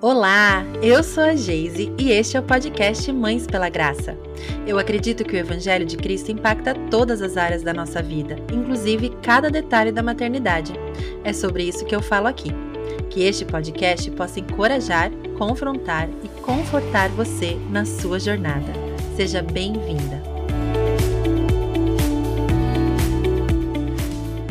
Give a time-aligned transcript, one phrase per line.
[0.00, 4.18] Olá, eu sou a Geise e este é o podcast Mães pela Graça.
[4.66, 9.16] Eu acredito que o Evangelho de Cristo impacta todas as áreas da nossa vida, inclusive
[9.22, 10.74] cada detalhe da maternidade.
[11.22, 12.50] É sobre isso que eu falo aqui.
[13.08, 18.72] Que este podcast possa encorajar, confrontar e confortar você na sua jornada.
[19.16, 20.33] Seja bem-vinda!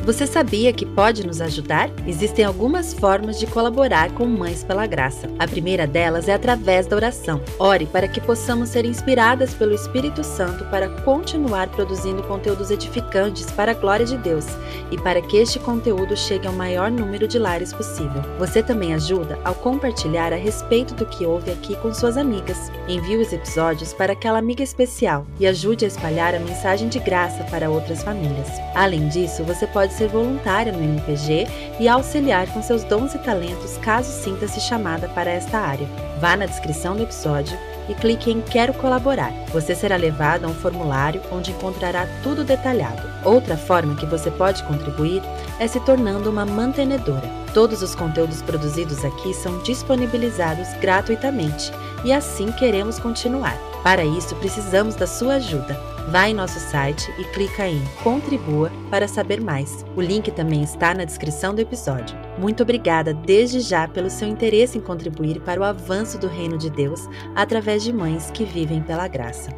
[0.05, 1.89] Você sabia que pode nos ajudar?
[2.05, 5.29] Existem algumas formas de colaborar com Mães pela Graça.
[5.39, 7.41] A primeira delas é através da oração.
[7.57, 13.71] Ore para que possamos ser inspiradas pelo Espírito Santo para continuar produzindo conteúdos edificantes para
[13.71, 14.45] a glória de Deus
[14.91, 18.21] e para que este conteúdo chegue ao maior número de lares possível.
[18.37, 22.69] Você também ajuda ao compartilhar a respeito do que ouve aqui com suas amigas.
[22.89, 27.45] Envie os episódios para aquela amiga especial e ajude a espalhar a mensagem de graça
[27.45, 28.49] para outras famílias.
[28.75, 31.47] Além disso, você pode ser voluntária no MPG
[31.79, 35.87] e auxiliar com seus dons e talentos caso sinta-se chamada para esta área.
[36.19, 39.31] Vá na descrição do episódio e clique em Quero colaborar.
[39.51, 43.01] Você será levado a um formulário onde encontrará tudo detalhado.
[43.23, 45.21] Outra forma que você pode contribuir
[45.59, 47.29] é se tornando uma mantenedora.
[47.53, 51.71] Todos os conteúdos produzidos aqui são disponibilizados gratuitamente
[52.03, 53.57] e assim queremos continuar.
[53.83, 55.92] Para isso, precisamos da sua ajuda.
[56.09, 59.85] Vá em nosso site e clica em Contribua para saber mais.
[59.95, 62.17] O link também está na descrição do episódio.
[62.37, 66.69] Muito obrigada desde já pelo seu interesse em contribuir para o avanço do reino de
[66.69, 69.49] Deus através de mães que vivem pela graça.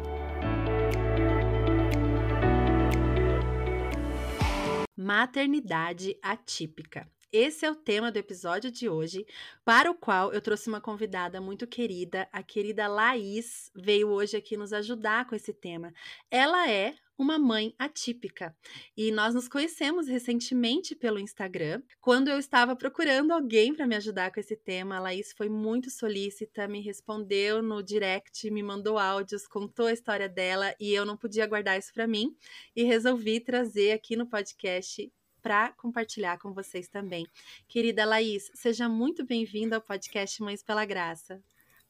[4.96, 7.06] Maternidade atípica.
[7.38, 9.26] Esse é o tema do episódio de hoje,
[9.62, 14.56] para o qual eu trouxe uma convidada muito querida, a querida Laís, veio hoje aqui
[14.56, 15.92] nos ajudar com esse tema.
[16.30, 18.56] Ela é uma mãe atípica.
[18.96, 21.82] E nós nos conhecemos recentemente pelo Instagram.
[22.00, 25.90] Quando eu estava procurando alguém para me ajudar com esse tema, a Laís foi muito
[25.90, 31.18] solícita, me respondeu no direct, me mandou áudios, contou a história dela e eu não
[31.18, 32.34] podia guardar isso para mim
[32.74, 35.12] e resolvi trazer aqui no podcast
[35.46, 37.24] para compartilhar com vocês também.
[37.68, 41.40] Querida Laís, seja muito bem-vinda ao podcast Mães pela Graça.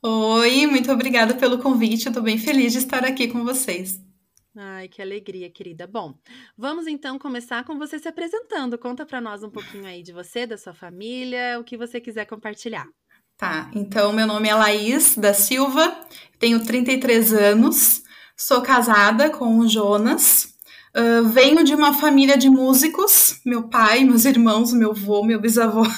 [0.03, 2.07] Oi, muito obrigada pelo convite.
[2.07, 3.99] Estou bem feliz de estar aqui com vocês.
[4.55, 5.87] Ai, que alegria, querida.
[5.87, 6.13] Bom,
[6.55, 8.77] vamos então começar com você se apresentando.
[8.77, 12.27] Conta para nós um pouquinho aí de você, da sua família, o que você quiser
[12.27, 12.87] compartilhar.
[13.39, 15.99] Tá, então meu nome é Laís da Silva,
[16.39, 18.03] tenho 33 anos,
[18.37, 20.56] sou casada com o Jonas,
[20.97, 25.83] Uh, venho de uma família de músicos, meu pai, meus irmãos, meu avô, meu bisavô.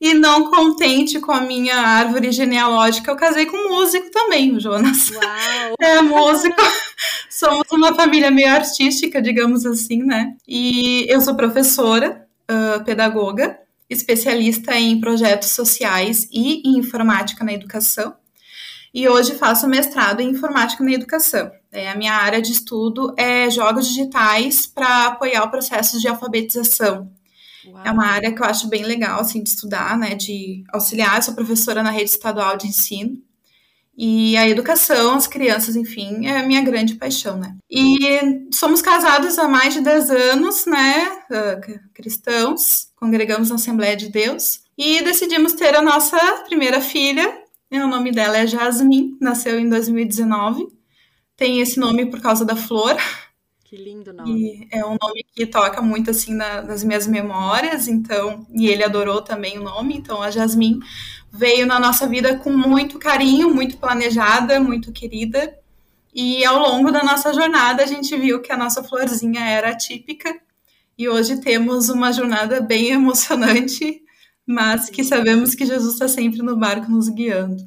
[0.00, 4.60] E não contente com a minha árvore genealógica, eu casei com um músico também, o
[4.60, 5.10] Jonas.
[5.10, 5.74] Uau!
[5.80, 6.60] É músico.
[7.30, 10.34] Somos uma família meio artística, digamos assim, né?
[10.46, 13.58] E eu sou professora, uh, pedagoga,
[13.88, 18.14] especialista em projetos sociais e em informática na educação.
[18.94, 21.50] E hoje faço mestrado em informática na educação.
[21.72, 27.10] É, a minha área de estudo é jogos digitais para apoiar o processo de alfabetização.
[27.66, 27.82] Uau.
[27.84, 31.16] É uma área que eu acho bem legal assim de estudar, né, de auxiliar.
[31.16, 33.20] Eu sou professora na rede estadual de ensino.
[33.96, 37.56] E a educação, as crianças, enfim, é a minha grande paixão, né?
[37.70, 41.08] E somos casados há mais de 10 anos, né?
[41.30, 44.60] Uh, cristãos, congregamos na Assembleia de Deus.
[44.76, 47.43] E decidimos ter a nossa primeira filha.
[47.70, 50.68] O nome dela é Jasmine, nasceu em 2019
[51.36, 52.96] tem esse nome por causa da flor.
[53.64, 54.30] Que lindo nome.
[54.30, 58.84] E é um nome que toca muito assim na, nas minhas memórias, então, e ele
[58.84, 60.80] adorou também o nome, então a Jasmine
[61.32, 65.58] veio na nossa vida com muito carinho, muito planejada, muito querida.
[66.14, 70.32] E ao longo da nossa jornada a gente viu que a nossa florzinha era atípica
[70.96, 74.03] e hoje temos uma jornada bem emocionante,
[74.46, 77.62] mas que sabemos que Jesus está sempre no barco nos guiando.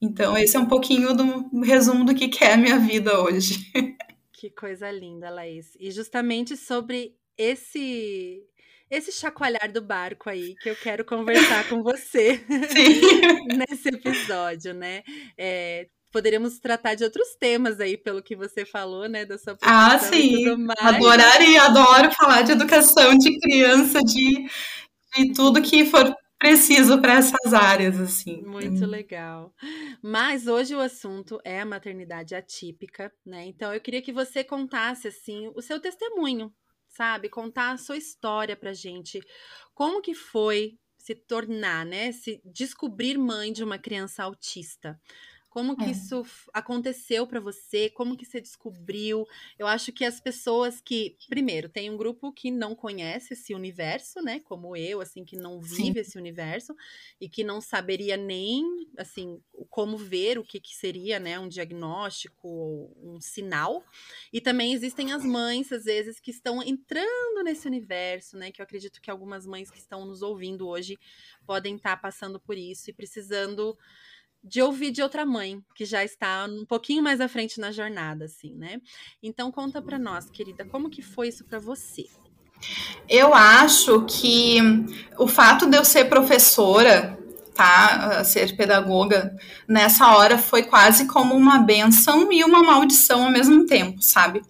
[0.00, 3.70] Então, esse é um pouquinho do resumo do que é a minha vida hoje.
[4.32, 5.76] Que coisa linda, Laís.
[5.78, 8.42] E justamente sobre esse
[8.90, 12.42] esse chacoalhar do barco aí que eu quero conversar com você
[13.68, 15.02] nesse episódio, né?
[15.36, 19.24] É, poderíamos tratar de outros temas aí, pelo que você falou, né?
[19.24, 20.46] Da sua Ah, sim.
[20.78, 24.48] Adoraria, adoro falar de educação de criança, de,
[25.14, 28.42] de tudo que for preciso para essas áreas, assim.
[28.42, 29.54] Muito legal.
[30.02, 33.44] Mas hoje o assunto é a maternidade atípica, né?
[33.46, 36.50] Então eu queria que você contasse, assim, o seu testemunho,
[36.88, 37.28] sabe?
[37.28, 39.20] Contar a sua história pra gente.
[39.74, 42.10] Como que foi se tornar, né?
[42.12, 44.98] Se descobrir mãe de uma criança autista.
[45.50, 45.90] Como que é.
[45.90, 46.24] isso
[46.54, 47.90] aconteceu para você?
[47.90, 49.26] Como que você descobriu?
[49.58, 54.22] Eu acho que as pessoas que, primeiro, tem um grupo que não conhece esse universo,
[54.22, 54.40] né?
[54.40, 56.00] Como eu, assim, que não vive Sim.
[56.00, 56.74] esse universo
[57.20, 62.48] e que não saberia nem assim, como ver o que, que seria, né, um diagnóstico
[62.48, 63.84] ou um sinal.
[64.32, 68.64] E também existem as mães, às vezes, que estão entrando nesse universo, né, que eu
[68.64, 70.98] acredito que algumas mães que estão nos ouvindo hoje
[71.46, 73.76] podem estar passando por isso e precisando
[74.42, 78.24] de ouvir de outra mãe que já está um pouquinho mais à frente na jornada,
[78.24, 78.80] assim, né?
[79.22, 82.06] Então conta para nós, querida, como que foi isso para você?
[83.08, 84.58] Eu acho que
[85.18, 87.18] o fato de eu ser professora,
[87.54, 93.66] tá, ser pedagoga, nessa hora foi quase como uma benção e uma maldição ao mesmo
[93.66, 94.42] tempo, sabe?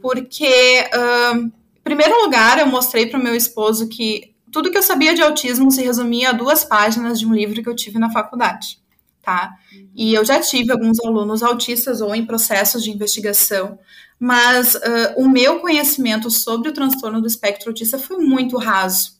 [0.00, 4.82] Porque, uh, em primeiro lugar, eu mostrei para o meu esposo que tudo que eu
[4.82, 8.10] sabia de autismo se resumia a duas páginas de um livro que eu tive na
[8.10, 8.78] faculdade,
[9.24, 9.52] tá?
[9.94, 13.78] E eu já tive alguns alunos autistas ou em processos de investigação
[14.18, 14.80] mas uh,
[15.16, 19.18] o meu conhecimento sobre o transtorno do espectro autista foi muito raso,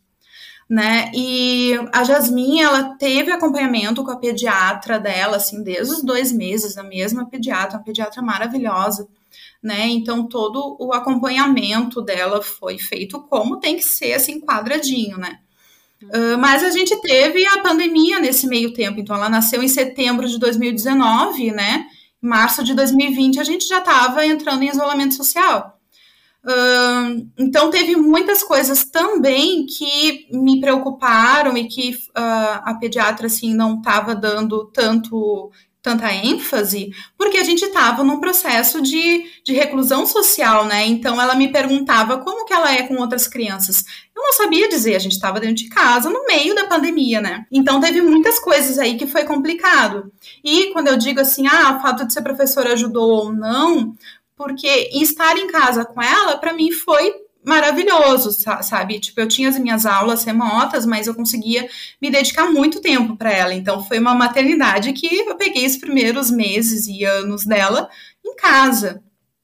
[0.68, 1.10] né?
[1.14, 6.78] E a Jasmine, ela teve acompanhamento com a pediatra dela, assim, desde os dois meses,
[6.78, 9.06] a mesma pediatra, uma pediatra maravilhosa,
[9.62, 9.88] né?
[9.88, 15.40] Então, todo o acompanhamento dela foi feito como tem que ser, assim, quadradinho, né?
[16.02, 20.28] Uh, mas a gente teve a pandemia nesse meio tempo, então ela nasceu em setembro
[20.28, 21.86] de 2019, né?
[22.24, 25.78] março de 2020 a gente já estava entrando em isolamento social.
[26.42, 33.54] Uh, então teve muitas coisas também que me preocuparam e que uh, a pediatra assim
[33.54, 35.50] não estava dando tanto
[35.84, 40.86] tanta ênfase, porque a gente estava num processo de, de reclusão social, né?
[40.86, 43.84] Então ela me perguntava como que ela é com outras crianças.
[44.16, 47.44] Eu não sabia dizer, a gente estava dentro de casa, no meio da pandemia, né?
[47.52, 50.10] Então teve muitas coisas aí que foi complicado.
[50.42, 53.94] E quando eu digo assim, ah, o fato de ser professora ajudou ou não,
[54.34, 57.12] porque estar em casa com ela, para mim, foi
[57.44, 58.30] maravilhoso,
[58.62, 59.00] sabe?
[59.00, 61.68] Tipo, eu tinha as minhas aulas remotas, mas eu conseguia
[62.00, 63.54] me dedicar muito tempo para ela.
[63.54, 67.88] Então, foi uma maternidade que eu peguei os primeiros meses e anos dela
[68.24, 69.02] em casa.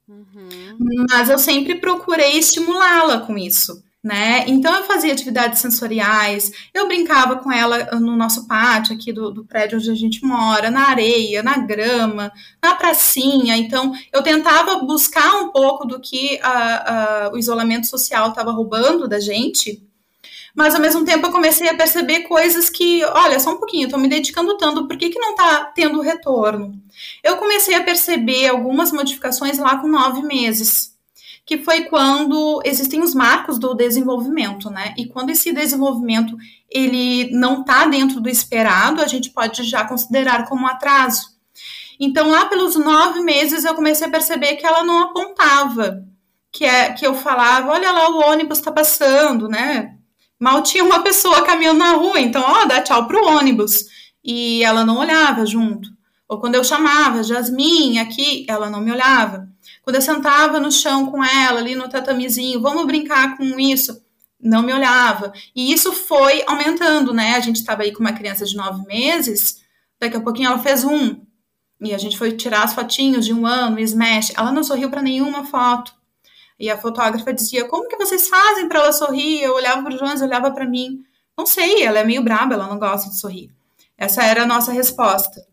[0.08, 1.06] Uhum.
[1.10, 4.44] Mas eu sempre procurei estimulá-la com isso né?
[4.48, 9.44] Então eu fazia atividades sensoriais, eu brincava com ela no nosso pátio aqui do, do,
[9.44, 12.32] prédio onde a gente mora, na areia, na grama,
[12.62, 13.56] na pracinha.
[13.58, 19.06] Então eu tentava buscar um pouco do que a, a, o isolamento social estava roubando
[19.06, 19.86] da gente.
[20.54, 24.00] Mas ao mesmo tempo eu comecei a perceber coisas que, olha, só um pouquinho, estou
[24.00, 26.72] me dedicando tanto, por que, que não está tendo retorno?
[27.22, 30.90] Eu comecei a perceber algumas modificações lá com nove meses
[31.44, 34.94] que foi quando existem os marcos do desenvolvimento, né?
[34.96, 36.36] E quando esse desenvolvimento
[36.68, 41.38] ele não está dentro do esperado, a gente pode já considerar como atraso.
[41.98, 46.02] Então, lá pelos nove meses, eu comecei a perceber que ela não apontava,
[46.50, 49.96] que é que eu falava, olha lá, o ônibus está passando, né?
[50.38, 53.84] Mal tinha uma pessoa caminhando na rua, então, ó, dá tchau pro ônibus.
[54.24, 55.90] E ela não olhava junto.
[56.26, 59.48] Ou quando eu chamava, Jasmine, aqui, ela não me olhava.
[59.90, 64.00] Quando eu sentava no chão com ela, ali no tatamizinho, vamos brincar com isso,
[64.40, 65.32] não me olhava.
[65.52, 67.34] E isso foi aumentando, né?
[67.34, 69.64] A gente estava aí com uma criança de nove meses,
[69.98, 71.20] daqui a pouquinho ela fez um.
[71.80, 74.32] E a gente foi tirar as fotinhos de um ano, smash.
[74.36, 75.92] Ela não sorriu para nenhuma foto.
[76.56, 79.42] E a fotógrafa dizia: Como que vocês fazem para ela sorrir?
[79.42, 81.02] Eu olhava para o Jonas, olhava para mim.
[81.36, 83.50] Não sei, ela é meio braba, ela não gosta de sorrir.
[83.98, 85.44] Essa era a nossa resposta.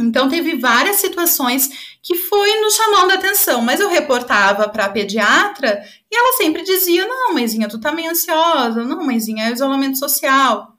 [0.00, 4.88] Então, teve várias situações que foi nos chamando a atenção, mas eu reportava para a
[4.88, 9.98] pediatra e ela sempre dizia: Não, mãezinha, tu tá meio ansiosa, não, mãezinha, é isolamento
[9.98, 10.74] social.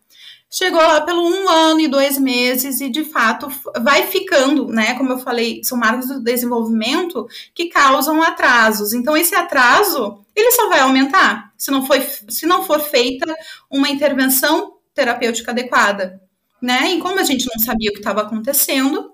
[0.54, 3.48] Chegou lá pelo um ano e dois meses e, de fato,
[3.82, 4.96] vai ficando, né?
[4.96, 7.26] Como eu falei, são marcos do desenvolvimento
[7.56, 8.92] que causam atrasos.
[8.92, 13.34] Então, esse atraso, ele só vai aumentar se não, foi, se não for feita
[13.70, 16.22] uma intervenção terapêutica adequada
[16.62, 16.94] né?
[16.94, 19.11] E como a gente não sabia o que estava acontecendo,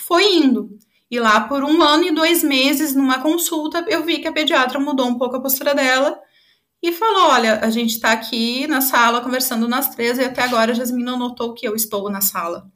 [0.00, 0.78] foi indo.
[1.10, 4.78] E lá por um ano e dois meses, numa consulta, eu vi que a pediatra
[4.78, 6.18] mudou um pouco a postura dela
[6.82, 10.72] e falou: Olha, a gente está aqui na sala conversando nas três e até agora
[10.72, 12.70] a Jasmine não notou que eu estou na sala.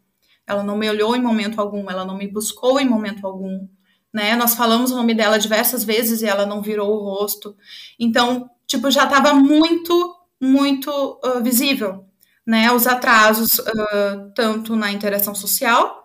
[0.46, 3.66] Ela não me olhou em momento algum, ela não me buscou em momento algum.
[4.12, 4.36] Né?
[4.36, 7.56] Nós falamos o nome dela diversas vezes e ela não virou o rosto.
[7.98, 10.90] Então, tipo, já estava muito, muito
[11.24, 12.04] uh, visível
[12.46, 16.03] né, os atrasos uh, tanto na interação social,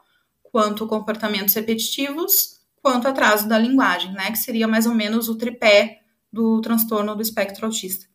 [0.51, 6.00] quanto comportamentos repetitivos, quanto atraso da linguagem, né, que seria mais ou menos o tripé
[6.32, 8.06] do transtorno do espectro autista.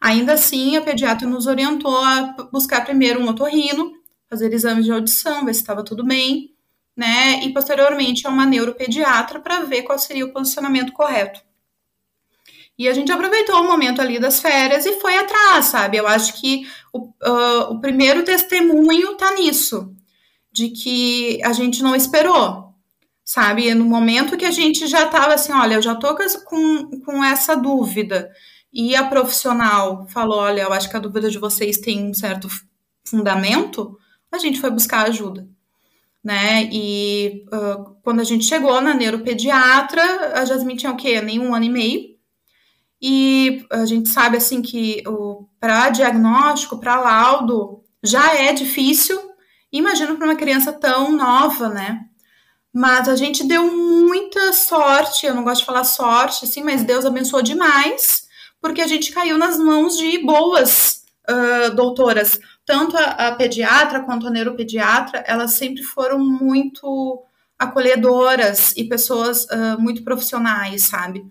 [0.00, 3.92] Ainda assim, a pediatra nos orientou a buscar primeiro um otorrino,
[4.28, 6.54] fazer exames de audição, ver se estava tudo bem,
[6.96, 11.40] né, e posteriormente a uma neuropediatra para ver qual seria o posicionamento correto.
[12.76, 15.96] E a gente aproveitou o momento ali das férias e foi atrás, sabe?
[15.96, 19.92] Eu acho que o, uh, o primeiro testemunho tá nisso.
[20.52, 22.74] De que a gente não esperou,
[23.24, 23.74] sabe?
[23.74, 27.54] No momento que a gente já estava assim, olha, eu já tô com, com essa
[27.54, 28.30] dúvida,
[28.72, 32.48] e a profissional falou, olha, eu acho que a dúvida de vocês tem um certo
[33.04, 33.98] fundamento,
[34.30, 35.48] a gente foi buscar ajuda.
[36.22, 36.68] Né?
[36.70, 40.02] E uh, quando a gente chegou na neuropediatra,
[40.34, 41.20] a Jasmine tinha o quê?
[41.20, 42.18] Nem um ano e meio.
[43.00, 45.02] E a gente sabe assim que
[45.60, 49.18] para diagnóstico, para laudo, já é difícil.
[49.72, 52.04] Imagino para uma criança tão nova, né?
[52.72, 57.04] Mas a gente deu muita sorte, eu não gosto de falar sorte, assim, mas Deus
[57.04, 58.28] abençoou demais,
[58.60, 62.38] porque a gente caiu nas mãos de boas uh, doutoras.
[62.64, 67.22] Tanto a, a, pediatra quanto a neuropediatra, elas sempre foram muito
[67.58, 71.26] acolhedoras e pessoas uh, muito profissionais, sabe?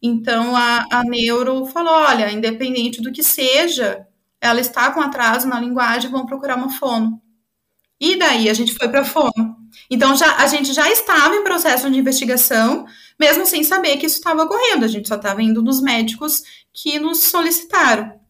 [0.00, 4.06] Então a, a neuro falou: olha, independente do que seja,
[4.40, 7.20] ela está com atraso na linguagem, vamos procurar uma fono.
[8.00, 9.56] E daí a gente foi para fono.
[9.90, 12.86] Então já, a gente já estava em processo de investigação,
[13.18, 14.84] mesmo sem saber que isso estava ocorrendo.
[14.84, 18.20] A gente só estava indo nos médicos que nos solicitaram.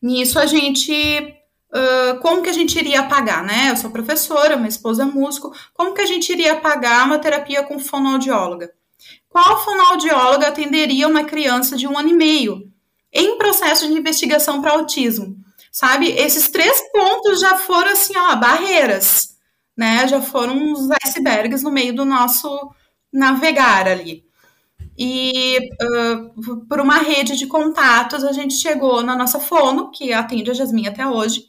[0.00, 1.34] Nisso a gente.
[1.70, 3.70] Uh, como que a gente iria pagar, né?
[3.70, 5.52] Eu sou professora, minha esposa é músico.
[5.74, 8.72] Como que a gente iria pagar uma terapia com fonoaudióloga?
[9.28, 12.72] Qual fonoaudióloga atenderia uma criança de um ano e meio
[13.12, 15.36] em processo de investigação para autismo?
[15.70, 16.10] Sabe?
[16.10, 19.36] Esses três pontos já foram assim, ó, barreiras,
[19.76, 20.06] né?
[20.08, 22.48] Já foram uns icebergs no meio do nosso
[23.12, 24.24] navegar ali.
[24.96, 30.50] E uh, por uma rede de contatos, a gente chegou na nossa fono, que atende
[30.50, 31.44] a Jasmine até hoje,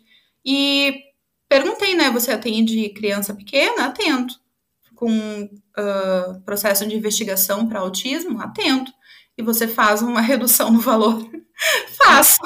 [0.46, 1.04] e
[1.48, 2.12] perguntei, né?
[2.12, 3.86] Você atende criança pequena?
[3.86, 4.40] Atento
[5.00, 8.92] com uh, processo de investigação para autismo, atento.
[9.38, 11.26] E você faz uma redução no valor.
[11.98, 12.38] Faço.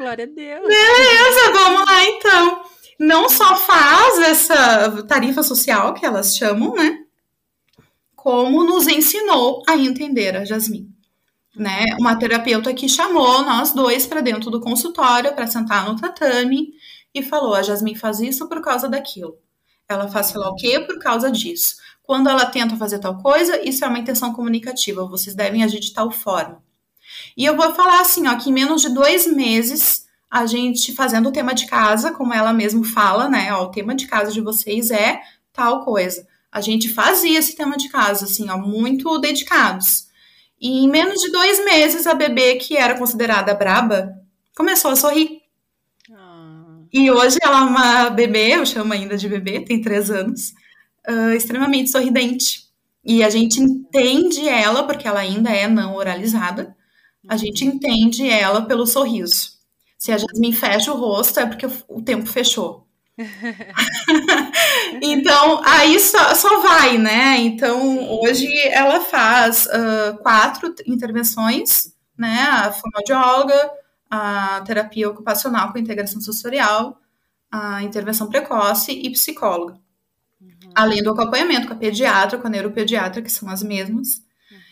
[0.00, 0.66] Glória a Deus.
[0.66, 2.62] Beleza, vamos lá então.
[2.98, 7.00] Não só faz essa tarifa social que elas chamam, né?
[8.16, 10.88] Como nos ensinou a entender a Jasmine.
[11.54, 11.84] Né?
[11.98, 16.72] Uma terapeuta que chamou nós dois para dentro do consultório para sentar no tatame
[17.14, 19.36] e falou: a Jasmine faz isso por causa daquilo.
[19.86, 21.76] Ela faz sei lá o quê por causa disso.
[22.02, 25.04] Quando ela tenta fazer tal coisa, isso é uma intenção comunicativa.
[25.04, 26.62] Vocês devem agir de tal forma.
[27.36, 31.28] E eu vou falar assim, ó, que em menos de dois meses, a gente fazendo
[31.28, 33.52] o tema de casa, como ela mesmo fala, né?
[33.52, 35.20] Ó, o tema de casa de vocês é
[35.52, 36.26] tal coisa.
[36.52, 40.08] A gente fazia esse tema de casa, assim, ó, muito dedicados.
[40.60, 44.14] E em menos de dois meses, a bebê, que era considerada braba,
[44.54, 45.40] começou a sorrir.
[46.92, 50.52] E hoje ela é uma bebê, eu chamo ainda de bebê, tem três anos,
[51.08, 52.64] uh, extremamente sorridente.
[53.04, 56.76] E a gente entende ela, porque ela ainda é não oralizada,
[57.28, 59.52] a gente entende ela pelo sorriso.
[59.98, 62.86] Se a Jasmine fecha o rosto, é porque o tempo fechou.
[65.02, 67.36] então, aí só, só vai, né?
[67.38, 72.40] Então, hoje ela faz uh, quatro intervenções, né?
[72.50, 73.70] A fonoaudióloga,
[74.10, 76.98] a terapia ocupacional com integração sensorial,
[77.50, 79.74] a intervenção precoce e psicóloga.
[80.40, 80.70] Uhum.
[80.74, 84.22] Além do acompanhamento com a pediatra, com a neuropediatra, que são as mesmas.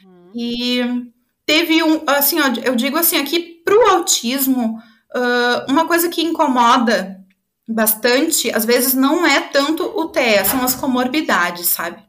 [0.04, 0.30] Uhum.
[0.34, 1.12] E
[1.48, 4.78] teve um, assim, ó, eu digo assim, aqui para o autismo,
[5.16, 7.24] uh, uma coisa que incomoda
[7.66, 12.02] bastante, às vezes não é tanto o TEA, são as comorbidades, sabe?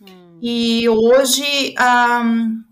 [0.00, 0.38] Uhum.
[0.40, 2.62] E hoje, um,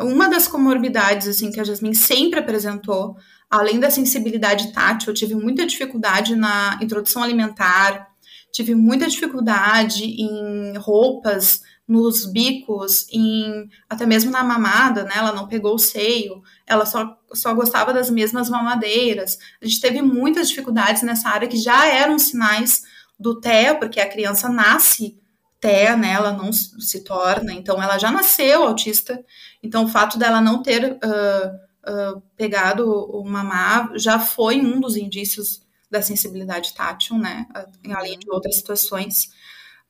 [0.00, 3.16] uma das comorbidades, assim, que a Jasmine sempre apresentou,
[3.48, 8.08] além da sensibilidade tátil, eu tive muita dificuldade na introdução alimentar,
[8.52, 15.10] tive muita dificuldade em roupas, nos bicos, em até mesmo na mamada, né?
[15.16, 19.36] Ela não pegou o seio, ela só, só gostava das mesmas mamadeiras.
[19.60, 22.84] A gente teve muitas dificuldades nessa área que já eram sinais
[23.18, 25.18] do TEA, porque a criança nasce
[25.58, 26.12] TEA, né?
[26.12, 29.24] Ela não se torna, então ela já nasceu autista.
[29.60, 34.96] Então o fato dela não ter uh, uh, pegado o mamar já foi um dos
[34.96, 37.48] indícios da sensibilidade tátil, né?
[37.92, 39.32] Além de outras situações.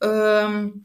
[0.02, 0.80] Um,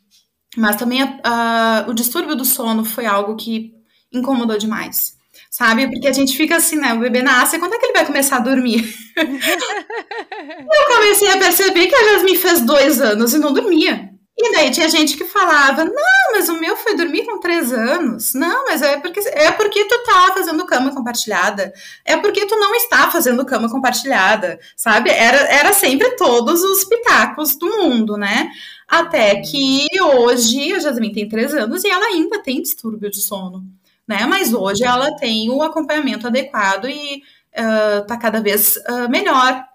[0.55, 3.73] mas também a, a, o distúrbio do sono foi algo que
[4.11, 5.15] incomodou demais.
[5.49, 5.87] Sabe?
[5.89, 6.93] Porque a gente fica assim, né?
[6.93, 8.93] O bebê nasce, quando é que ele vai começar a dormir?
[9.15, 14.15] eu comecei a perceber que a Jasmine fez dois anos e não dormia.
[14.37, 18.33] E daí tinha gente que falava, não, mas o meu foi dormir com três anos.
[18.33, 21.71] Não, mas é porque, é porque tu tá fazendo cama compartilhada.
[22.03, 25.09] É porque tu não está fazendo cama compartilhada, sabe?
[25.09, 28.51] Era, era sempre todos os pitacos do mundo, né?
[28.87, 33.65] Até que hoje, a Jasmine tem três anos e ela ainda tem distúrbio de sono,
[34.07, 34.25] né?
[34.25, 37.23] Mas hoje ela tem o acompanhamento adequado e
[37.55, 39.65] uh, tá cada vez uh, melhor,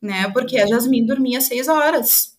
[0.00, 0.30] né?
[0.30, 2.38] Porque a Jasmine dormia seis horas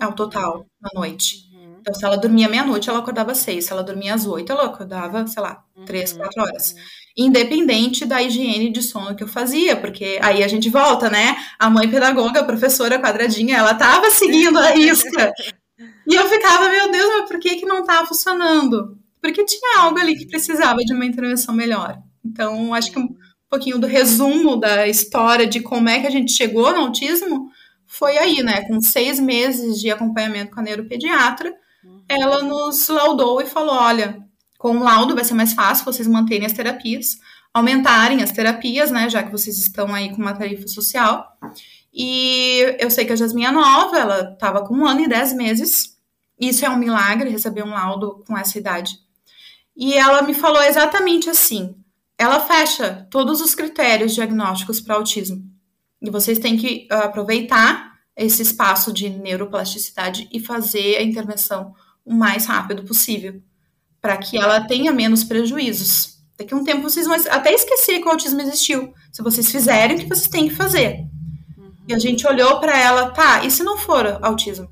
[0.00, 1.48] ao total na noite.
[1.52, 1.76] Uhum.
[1.80, 3.66] Então, se ela dormia meia-noite, ela acordava seis.
[3.66, 6.18] Se ela dormia às oito, ela acordava, sei lá, três, uhum.
[6.18, 6.74] quatro horas.
[7.16, 11.36] Independente da higiene de sono que eu fazia, porque aí a gente volta, né?
[11.58, 15.32] A mãe pedagoga, a professora quadradinha, ela tava seguindo a risca.
[16.06, 18.98] E eu ficava, meu Deus, mas por que que não tá funcionando?
[19.20, 21.98] Porque tinha algo ali que precisava de uma intervenção melhor.
[22.24, 23.14] Então, acho que um
[23.48, 27.50] pouquinho do resumo da história de como é que a gente chegou no autismo
[27.86, 28.62] foi aí, né?
[28.62, 31.54] Com seis meses de acompanhamento com a neuropediatra,
[31.84, 32.02] uhum.
[32.08, 34.18] ela nos laudou e falou: olha,
[34.62, 37.18] com o laudo vai ser mais fácil vocês manterem as terapias,
[37.52, 39.10] aumentarem as terapias, né?
[39.10, 41.36] Já que vocês estão aí com uma tarifa social.
[41.92, 45.32] E eu sei que a Jasmine é nova, ela estava com um ano e dez
[45.32, 45.98] meses.
[46.40, 48.96] Isso é um milagre, receber um laudo com essa idade.
[49.76, 51.74] E ela me falou exatamente assim:
[52.16, 55.42] ela fecha todos os critérios diagnósticos para autismo.
[56.00, 62.14] E vocês têm que uh, aproveitar esse espaço de neuroplasticidade e fazer a intervenção o
[62.14, 63.42] mais rápido possível,
[64.02, 66.18] para que ela tenha menos prejuízos.
[66.36, 69.96] Daqui a um tempo vocês vão até esquecer que o autismo existiu, se vocês fizerem
[69.96, 71.06] o que vocês têm que fazer.
[71.56, 71.72] Uhum.
[71.86, 74.68] E a gente olhou para ela, tá, e se não for autismo?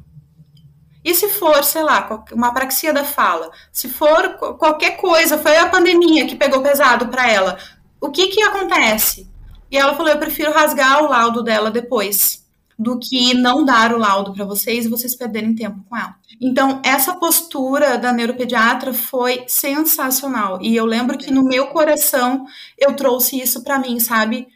[1.05, 3.51] E se for, sei lá, uma apraxia da fala?
[3.73, 7.57] Se for qualquer coisa, foi a pandemia que pegou pesado para ela,
[8.01, 9.31] o que que acontece?
[9.71, 12.40] E ela falou: eu prefiro rasgar o laudo dela depois
[12.81, 16.17] do que não dar o laudo para vocês e vocês perderem tempo com ela.
[16.41, 20.59] Então, essa postura da neuropediatra foi sensacional.
[20.63, 22.47] E eu lembro que no meu coração
[22.79, 24.49] eu trouxe isso para mim, sabe?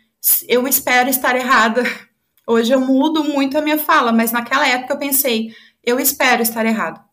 [0.49, 1.83] Eu espero estar errada.
[2.49, 5.50] Hoje eu mudo muito a minha fala, mas naquela época eu pensei,
[5.85, 7.04] eu espero estar errado.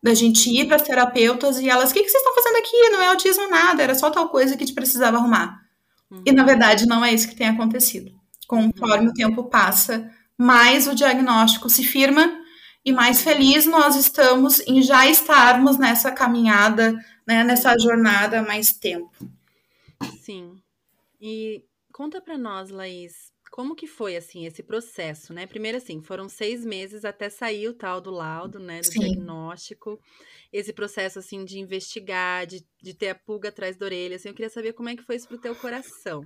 [0.00, 2.90] Da gente ir para as terapeutas e elas, o que, que vocês estão fazendo aqui?
[2.90, 5.60] Não é autismo nada, era só tal coisa que te precisava arrumar.
[6.08, 6.22] Uhum.
[6.24, 8.12] E na verdade não é isso que tem acontecido.
[8.46, 9.10] Conforme uhum.
[9.10, 10.08] o tempo passa,
[10.42, 12.42] mais o diagnóstico se firma
[12.84, 16.92] e mais feliz nós estamos em já estarmos nessa caminhada,
[17.24, 19.12] né, nessa jornada há mais tempo.
[20.20, 20.60] Sim.
[21.20, 25.46] E conta para nós, Laís, como que foi, assim, esse processo, né?
[25.46, 28.80] Primeiro, assim, foram seis meses até sair o tal do laudo, né?
[28.80, 28.98] Do Sim.
[28.98, 30.00] diagnóstico.
[30.52, 34.28] Esse processo, assim, de investigar, de, de ter a pulga atrás da orelha, assim.
[34.28, 36.24] Eu queria saber como é que foi isso pro teu coração.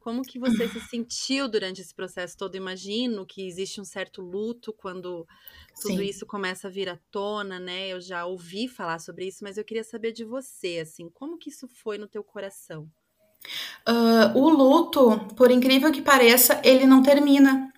[0.00, 2.56] Como que você se sentiu durante esse processo todo?
[2.56, 5.26] Imagino que existe um certo luto quando
[5.80, 6.04] tudo Sim.
[6.04, 7.88] isso começa a vir à tona, né?
[7.88, 11.50] Eu já ouvi falar sobre isso, mas eu queria saber de você, assim, como que
[11.50, 12.90] isso foi no teu coração?
[13.86, 17.70] Uh, o luto, por incrível que pareça, ele não termina.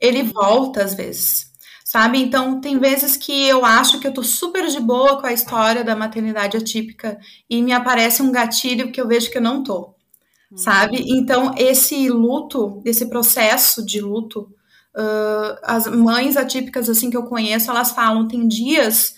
[0.00, 1.52] Ele volta às vezes,
[1.84, 2.20] sabe?
[2.20, 5.84] Então, tem vezes que eu acho que eu tô super de boa com a história
[5.84, 7.16] da maternidade atípica
[7.48, 9.93] e me aparece um gatilho que eu vejo que eu não tô,
[10.56, 11.04] sabe?
[11.06, 14.48] Então, esse luto, esse processo de luto,
[14.96, 19.14] uh, as mães atípicas, assim, que eu conheço, elas falam, tem dias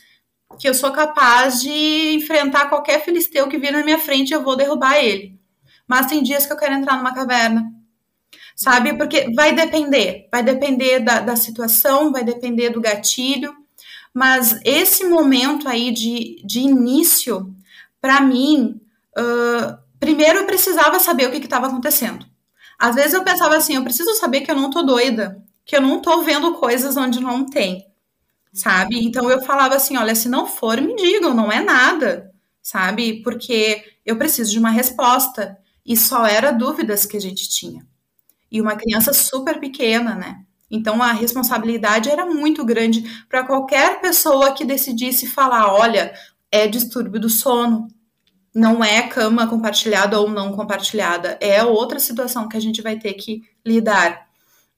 [0.59, 4.43] que eu sou capaz de enfrentar qualquer filisteu que vir na minha frente e eu
[4.43, 5.37] vou derrubar ele
[5.87, 7.73] mas tem dias que eu quero entrar numa caverna.
[8.55, 8.97] Sabe?
[8.97, 13.55] Porque vai depender, vai depender da, da situação, vai depender do gatilho,
[14.15, 17.55] mas esse momento aí de, de início,
[18.01, 18.81] para mim,
[19.19, 22.27] uh, primeiro eu precisava saber o que estava acontecendo.
[22.79, 25.81] Às vezes eu pensava assim, eu preciso saber que eu não tô doida, que eu
[25.81, 27.87] não tô vendo coisas onde não tem,
[28.53, 29.05] sabe?
[29.05, 32.33] Então eu falava assim, olha, se não for, me digam, não é nada,
[32.63, 33.23] sabe?
[33.23, 35.59] Porque eu preciso de uma resposta.
[35.85, 37.87] E só era dúvidas que a gente tinha.
[38.51, 40.45] E uma criança super pequena, né?
[40.71, 46.13] Então a responsabilidade era muito grande para qualquer pessoa que decidisse falar: olha,
[46.51, 47.89] é distúrbio do sono,
[48.57, 53.13] não é cama compartilhada ou não compartilhada, é outra situação que a gente vai ter
[53.13, 54.29] que lidar,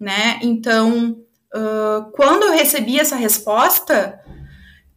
[0.00, 0.40] né?
[0.42, 1.16] Então,
[1.54, 4.20] uh, quando eu recebi essa resposta,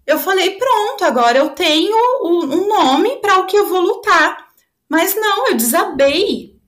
[0.04, 4.48] eu falei: pronto, agora eu tenho um nome para o que eu vou lutar.
[4.90, 6.60] Mas não, eu desabei.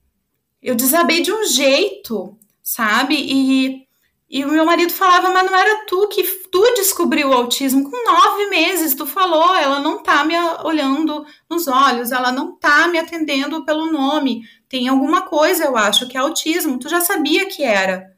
[0.62, 3.16] Eu desabei de um jeito, sabe?
[3.18, 3.88] E,
[4.34, 8.04] e o meu marido falava, mas não era tu que tu descobriu o autismo com
[8.04, 8.92] nove meses.
[8.92, 13.92] Tu falou, ela não tá me olhando nos olhos, ela não tá me atendendo pelo
[13.92, 14.42] nome.
[14.68, 16.80] Tem alguma coisa, eu acho, que é autismo.
[16.80, 18.12] Tu já sabia que era.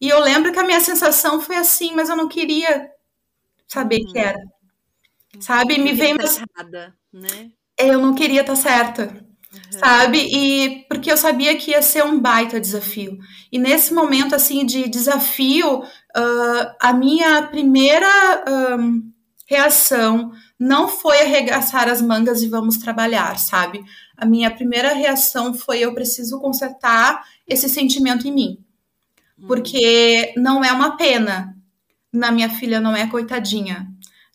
[0.00, 2.90] E eu lembro que a minha sensação foi assim, mas eu não queria
[3.68, 4.24] saber que uhum.
[4.24, 4.40] era.
[5.38, 5.76] Sabe?
[5.76, 6.24] Me veio uma.
[6.24, 7.50] Errada, né?
[7.76, 9.31] Eu não queria estar tá certa
[9.70, 10.18] sabe?
[10.18, 13.18] E porque eu sabia que ia ser um baita desafio.
[13.50, 18.08] E nesse momento, assim, de desafio, uh, a minha primeira
[18.78, 19.12] um,
[19.46, 23.82] reação não foi arregaçar as mangas e vamos trabalhar, sabe?
[24.16, 28.58] A minha primeira reação foi eu preciso consertar esse sentimento em mim.
[29.46, 31.56] Porque não é uma pena.
[32.12, 33.91] Na minha filha não é coitadinha.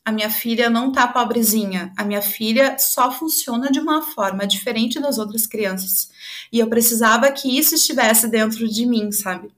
[0.08, 1.92] A minha filha não tá pobrezinha.
[1.98, 6.10] A minha filha só funciona de uma forma diferente das outras crianças.
[6.50, 9.52] E eu precisava que isso estivesse dentro de mim, sabe?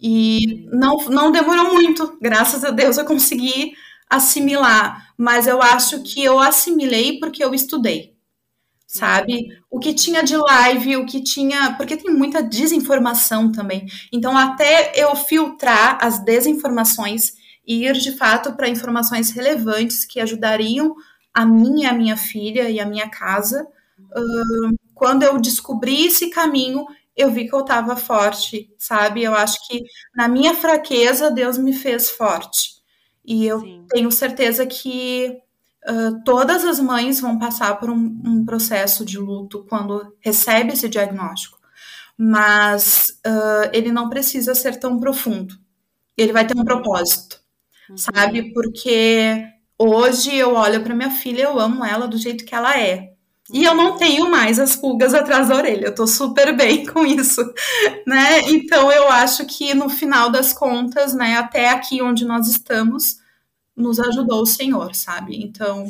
[0.00, 2.16] E não, não demorou muito.
[2.18, 3.74] Graças a Deus eu consegui
[4.08, 5.12] assimilar.
[5.18, 8.14] Mas eu acho que eu assimilei porque eu estudei
[8.86, 9.48] sabe?
[9.68, 11.74] O que tinha de live, o que tinha.
[11.74, 13.86] Porque tem muita desinformação também.
[14.12, 17.32] Então, até eu filtrar as desinformações
[17.66, 20.94] e ir de fato para informações relevantes que ajudariam
[21.32, 23.66] a mim e a minha filha e a minha casa.
[23.98, 29.22] Uh, quando eu descobri esse caminho, eu vi que eu estava forte, sabe?
[29.22, 29.82] Eu acho que
[30.14, 32.74] na minha fraqueza, Deus me fez forte.
[33.24, 33.86] E eu Sim.
[33.88, 35.40] tenho certeza que
[35.86, 40.88] Uh, todas as mães vão passar por um, um, processo de luto quando recebe esse
[40.88, 41.58] diagnóstico,
[42.16, 45.54] mas uh, ele não precisa ser tão profundo.
[46.16, 47.38] Ele vai ter um propósito,
[47.88, 47.96] uhum.
[47.96, 48.52] sabe?
[48.52, 49.44] Porque
[49.78, 53.14] hoje eu olho para minha filha, eu amo ela do jeito que ela é.
[53.52, 57.04] E eu não tenho mais as pulgas atrás da orelha, eu tô super bem com
[57.04, 57.42] isso,
[58.06, 58.40] né?
[58.48, 63.18] Então eu acho que no final das contas, né, até aqui onde nós estamos,
[63.76, 65.36] nos ajudou o Senhor, sabe?
[65.36, 65.86] Então,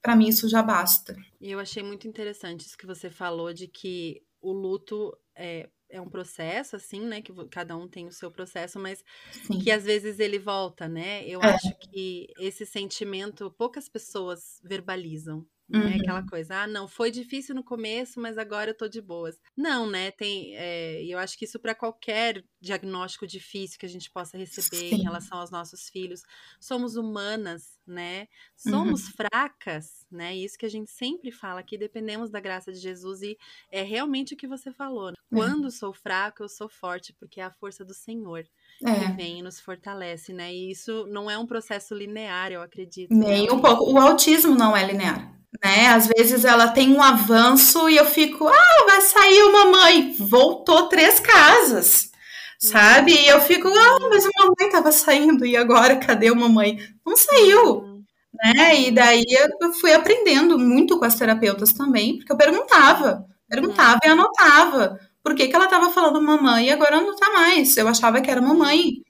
[0.00, 1.14] para mim isso já basta.
[1.40, 6.00] E eu achei muito interessante isso que você falou de que o luto é, é
[6.00, 7.22] um processo, assim, né?
[7.22, 9.58] Que cada um tem o seu processo, mas Sim.
[9.58, 11.26] que às vezes ele volta, né?
[11.26, 11.54] Eu é.
[11.54, 15.46] acho que esse sentimento poucas pessoas verbalizam.
[15.72, 15.80] Uhum.
[15.80, 16.26] É aquela uhum.
[16.26, 19.40] coisa, ah, não, foi difícil no começo, mas agora eu tô de boas.
[19.56, 20.10] Não, né?
[20.10, 24.90] Tem, é, eu acho que isso para qualquer diagnóstico difícil que a gente possa receber
[24.90, 24.96] Sim.
[24.96, 26.22] em relação aos nossos filhos,
[26.60, 28.28] somos humanas, né?
[28.56, 29.12] Somos uhum.
[29.12, 30.36] fracas, né?
[30.36, 33.36] Isso que a gente sempre fala que dependemos da graça de Jesus e
[33.70, 35.10] é realmente o que você falou.
[35.10, 35.16] Né?
[35.32, 35.34] É.
[35.34, 38.46] Quando sou fraco, eu sou forte, porque é a força do Senhor
[38.82, 38.94] é.
[38.94, 40.52] que vem e nos fortalece, né?
[40.52, 43.14] E isso não é um processo linear, eu acredito.
[43.14, 43.52] Nem né?
[43.52, 43.92] um pouco.
[43.92, 45.88] O autismo não é linear né?
[45.88, 50.88] Às vezes ela tem um avanço e eu fico, ah, vai sair uma mãe, voltou
[50.88, 52.10] três casas,
[52.58, 53.12] sabe?
[53.12, 56.78] E eu fico, ah, mas a mamãe tava saindo e agora cadê a mamãe?
[57.04, 58.02] Não saiu,
[58.34, 58.80] né?
[58.80, 59.24] E daí
[59.60, 64.98] eu fui aprendendo muito com as terapeutas também, porque eu perguntava, perguntava e anotava.
[65.24, 67.76] Por que, que ela tava falando mamãe e agora não tá mais?
[67.76, 69.02] Eu achava que era mamãe.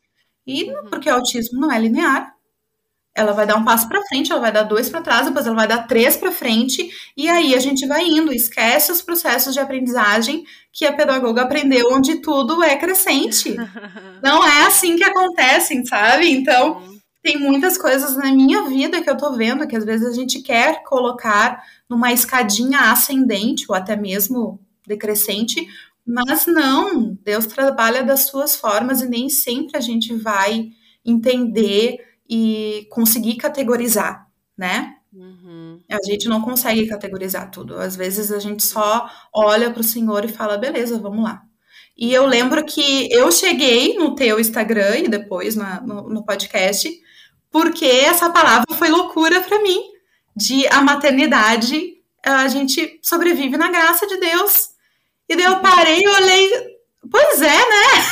[0.47, 0.85] E uhum.
[0.89, 2.35] porque o autismo não é linear
[3.15, 5.55] ela vai dar um passo para frente, ela vai dar dois para trás, depois ela
[5.55, 9.61] vai dar três para frente, e aí a gente vai indo, esquece os processos de
[9.61, 13.55] aprendizagem que a pedagoga aprendeu, onde tudo é crescente.
[14.21, 16.29] Não é assim que acontecem, sabe?
[16.29, 16.83] Então,
[17.23, 20.43] tem muitas coisas na minha vida que eu tô vendo que às vezes a gente
[20.43, 25.67] quer colocar numa escadinha ascendente ou até mesmo decrescente,
[26.07, 30.69] mas não, Deus trabalha das suas formas e nem sempre a gente vai
[31.05, 34.97] entender e conseguir categorizar, né?
[35.13, 35.81] Uhum.
[35.91, 37.79] A gente não consegue categorizar tudo.
[37.79, 41.43] Às vezes a gente só olha para o Senhor e fala, beleza, vamos lá.
[41.97, 46.91] E eu lembro que eu cheguei no teu Instagram e depois na, no, no podcast,
[47.51, 49.81] porque essa palavra foi loucura para mim,
[50.35, 54.74] de a maternidade, a gente sobrevive na graça de Deus.
[55.29, 56.51] E daí eu parei e olhei,
[57.11, 58.05] pois é, né?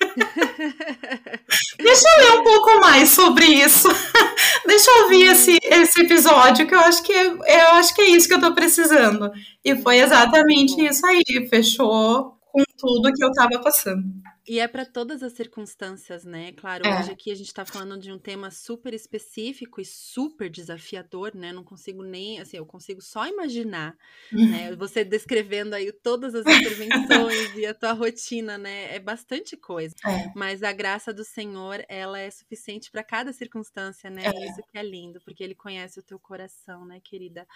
[1.78, 3.88] Deixa eu ler um pouco mais sobre isso.
[4.66, 8.08] Deixa eu ouvir esse, esse episódio, que eu acho que, é, eu acho que é
[8.10, 9.30] isso que eu tô precisando.
[9.64, 11.22] E foi exatamente isso aí.
[11.48, 14.04] Fechou com tudo que eu tava passando.
[14.46, 16.52] E é para todas as circunstâncias, né?
[16.52, 17.00] Claro, é.
[17.00, 21.52] hoje aqui a gente está falando de um tema super específico e super desafiador, né?
[21.52, 23.96] Não consigo nem, assim, eu consigo só imaginar,
[24.30, 24.72] né?
[24.78, 28.94] Você descrevendo aí todas as intervenções e a tua rotina, né?
[28.94, 29.94] É bastante coisa.
[30.06, 30.30] É.
[30.36, 34.26] Mas a graça do Senhor, ela é suficiente para cada circunstância, né?
[34.26, 34.50] É.
[34.50, 37.48] Isso que é lindo, porque ele conhece o teu coração, né, querida?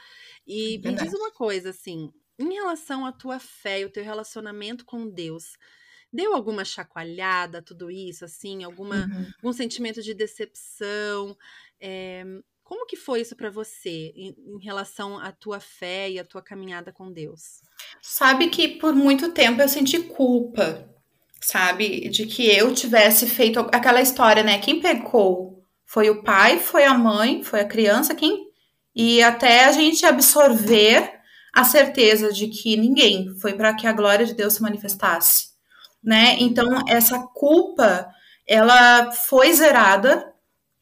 [0.45, 4.05] E é me diz uma coisa, assim, em relação à tua fé e o teu
[4.05, 5.57] relacionamento com Deus,
[6.13, 9.27] Deu alguma chacoalhada tudo isso, assim, alguma uhum.
[9.37, 11.37] algum sentimento de decepção?
[11.79, 12.25] É,
[12.65, 16.43] como que foi isso para você em, em, relação à tua fé e à tua
[16.43, 17.61] caminhada com Deus?
[18.01, 20.89] Sabe que por muito tempo eu senti culpa,
[21.43, 24.59] sabe, de que eu tivesse feito aquela história, né?
[24.59, 28.49] Quem pecou foi o pai, foi a mãe, foi a criança, quem
[28.95, 31.18] e até a gente absorver
[31.61, 35.49] a certeza de que ninguém foi para que a glória de Deus se manifestasse
[36.03, 36.37] né?
[36.41, 38.09] Então essa culpa
[38.47, 40.33] ela foi zerada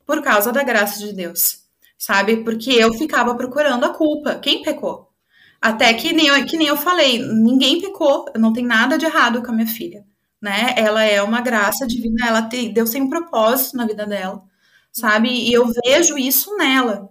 [0.06, 1.62] por causa da graça de Deus,
[1.98, 2.38] sabe?
[2.44, 4.36] Porque eu ficava procurando a culpa.
[4.36, 5.10] Quem pecou?
[5.60, 9.42] Até que nem, eu, que nem eu falei, ninguém pecou, não tem nada de errado
[9.42, 10.04] com a minha filha.
[10.40, 10.74] né?
[10.76, 14.42] Ela é uma graça divina, ela tem, Deus tem um propósito na vida dela,
[14.92, 15.28] sabe?
[15.30, 17.10] E eu vejo isso nela.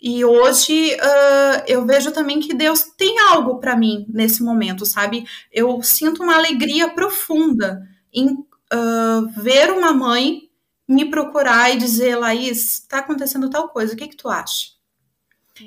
[0.00, 5.26] E hoje uh, eu vejo também que Deus tem algo para mim nesse momento, sabe?
[5.52, 7.82] Eu sinto uma alegria profunda
[8.12, 10.48] em uh, ver uma mãe
[10.88, 14.78] me procurar e dizer, Laís, está acontecendo tal coisa, o que, que tu acha?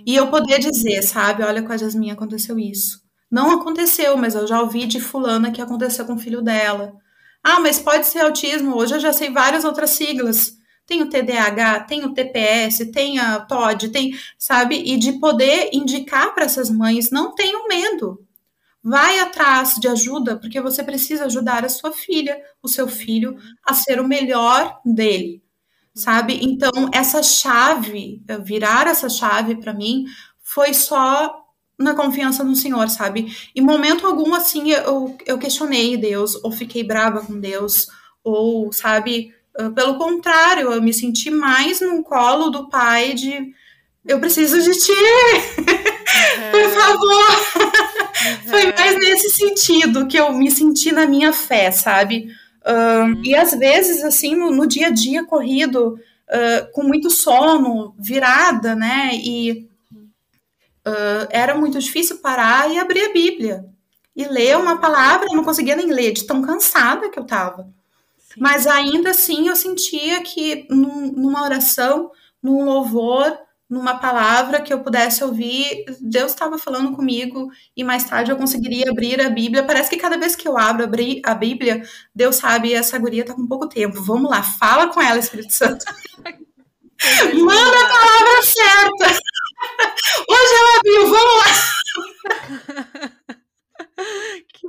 [0.05, 3.01] E eu poder dizer, sabe, olha, com a Jasmine aconteceu isso.
[3.29, 6.93] Não aconteceu, mas eu já ouvi de fulana que aconteceu com o filho dela.
[7.43, 8.75] Ah, mas pode ser autismo.
[8.75, 10.57] Hoje eu já sei várias outras siglas.
[10.91, 14.75] Tem o TDAH, tem o TPS, tem a TOD, tem, sabe?
[14.75, 18.27] E de poder indicar para essas mães, não tenham medo.
[18.83, 23.73] Vai atrás de ajuda, porque você precisa ajudar a sua filha, o seu filho, a
[23.73, 25.41] ser o melhor dele,
[25.95, 26.37] sabe?
[26.41, 30.03] Então, essa chave, virar essa chave para mim,
[30.43, 31.41] foi só
[31.79, 33.33] na confiança no Senhor, sabe?
[33.55, 37.87] Em momento algum, assim, eu, eu questionei Deus, ou fiquei brava com Deus,
[38.21, 39.33] ou, sabe?
[39.57, 43.53] Ah, pelo contrário, eu me senti mais no colo do Pai de
[44.05, 46.51] eu preciso de ti, uhum.
[46.51, 47.71] por favor.
[48.25, 48.49] Uhum.
[48.49, 52.27] Foi mais nesse sentido que eu me senti na minha fé, sabe?
[52.65, 53.21] Uh, uhum.
[53.23, 58.75] E às vezes, assim, no, no dia a dia corrido, uh, com muito sono, virada,
[58.75, 59.11] né?
[59.13, 59.69] E
[60.87, 63.65] uh, era muito difícil parar e abrir a Bíblia
[64.15, 67.69] e ler uma palavra, eu não conseguia nem ler, de tão cansada que eu estava.
[68.37, 73.37] Mas ainda assim eu sentia que num, numa oração, num louvor,
[73.71, 78.91] numa palavra que eu pudesse ouvir, Deus estava falando comigo e mais tarde eu conseguiria
[78.91, 79.63] abrir a Bíblia.
[79.63, 80.89] Parece que cada vez que eu abro
[81.23, 81.81] a Bíblia,
[82.13, 84.01] Deus sabe, essa guria tá com pouco tempo.
[84.03, 85.85] Vamos lá, fala com ela, Espírito Santo.
[87.33, 89.05] Manda a palavra certa.
[90.29, 93.10] Hoje ela abriu, vamos lá.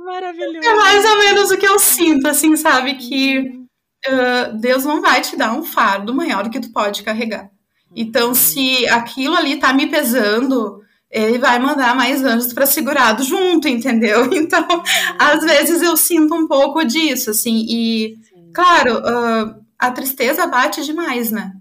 [0.03, 0.67] Maravilhoso.
[0.67, 2.95] É mais ou menos o que eu sinto, assim, sabe?
[2.95, 3.39] Que
[4.07, 7.49] uh, Deus não vai te dar um fardo maior do que tu pode carregar.
[7.95, 13.67] Então, se aquilo ali tá me pesando, ele vai mandar mais anjos para segurado junto,
[13.67, 14.29] entendeu?
[14.33, 14.65] Então,
[15.17, 18.17] às vezes eu sinto um pouco disso, assim, e,
[18.53, 21.53] claro, uh, a tristeza bate demais, né?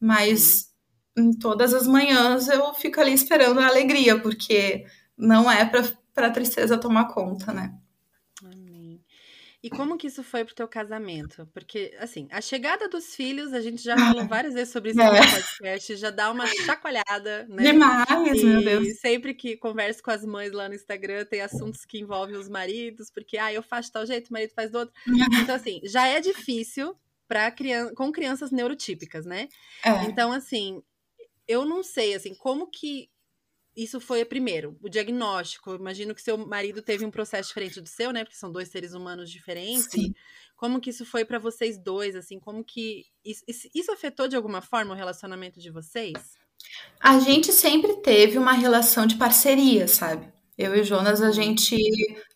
[0.00, 0.68] Mas
[1.16, 1.26] uhum.
[1.26, 4.84] em todas as manhãs eu fico ali esperando a alegria, porque
[5.16, 7.74] não é para a tristeza tomar conta, né?
[9.64, 11.48] E como que isso foi pro teu casamento?
[11.54, 15.06] Porque, assim, a chegada dos filhos, a gente já falou várias vezes sobre isso é.
[15.06, 17.62] no podcast, já dá uma chacoalhada, né?
[17.62, 19.00] Demais, e meu Deus.
[19.00, 23.10] sempre que converso com as mães lá no Instagram, tem assuntos que envolvem os maridos,
[23.10, 24.94] porque, ah, eu faço de tal jeito, o marido faz do outro.
[25.40, 26.94] Então, assim, já é difícil
[27.26, 29.48] para criança, com crianças neurotípicas, né?
[29.82, 30.04] É.
[30.04, 30.82] Então, assim,
[31.48, 33.08] eu não sei, assim, como que
[33.76, 35.70] isso foi primeiro, o diagnóstico.
[35.70, 38.24] Eu imagino que seu marido teve um processo diferente do seu, né?
[38.24, 39.90] Porque são dois seres humanos diferentes.
[39.90, 40.14] Sim.
[40.56, 42.38] Como que isso foi para vocês dois, assim?
[42.38, 46.14] Como que isso, isso afetou de alguma forma o relacionamento de vocês?
[47.00, 50.32] A gente sempre teve uma relação de parceria, sabe?
[50.56, 51.76] Eu e o Jonas, a gente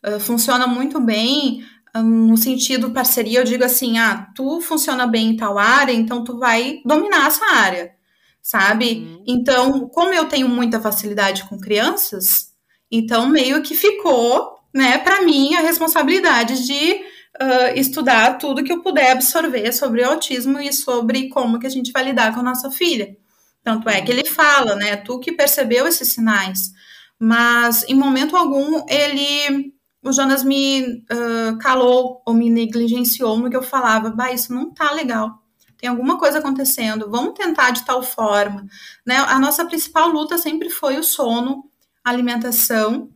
[0.04, 5.36] uh, funciona muito bem no sentido parceria, eu digo assim, ah, tu funciona bem em
[5.36, 7.94] tal área, então tu vai dominar essa área,
[8.42, 9.06] sabe?
[9.06, 9.24] Uhum.
[9.26, 12.52] Então, como eu tenho muita facilidade com crianças,
[12.90, 18.82] então meio que ficou, né, para mim a responsabilidade de uh, estudar tudo que eu
[18.82, 22.44] puder absorver sobre o autismo e sobre como que a gente vai lidar com a
[22.44, 23.16] nossa filha.
[23.62, 26.72] Tanto é que ele fala, né, tu que percebeu esses sinais,
[27.18, 29.72] mas em momento algum ele
[30.02, 34.72] o Jonas me uh, calou ou me negligenciou no que eu falava, bah, isso não
[34.72, 35.42] tá legal.
[35.78, 38.66] Tem alguma coisa acontecendo, vamos tentar de tal forma.
[39.06, 39.16] Né?
[39.16, 41.64] A nossa principal luta sempre foi o sono,
[42.04, 43.10] alimentação,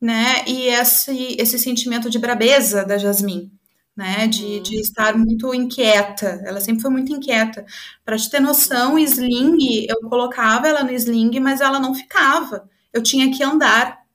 [0.00, 0.44] né?
[0.46, 3.52] E esse, esse sentimento de brabeza da Jasmine,
[3.94, 4.26] né?
[4.26, 4.62] De, uhum.
[4.62, 6.42] de estar muito inquieta.
[6.44, 7.64] Ela sempre foi muito inquieta.
[8.04, 12.68] Para te ter noção, sling, eu colocava ela no sling, mas ela não ficava.
[12.92, 14.06] Eu tinha que andar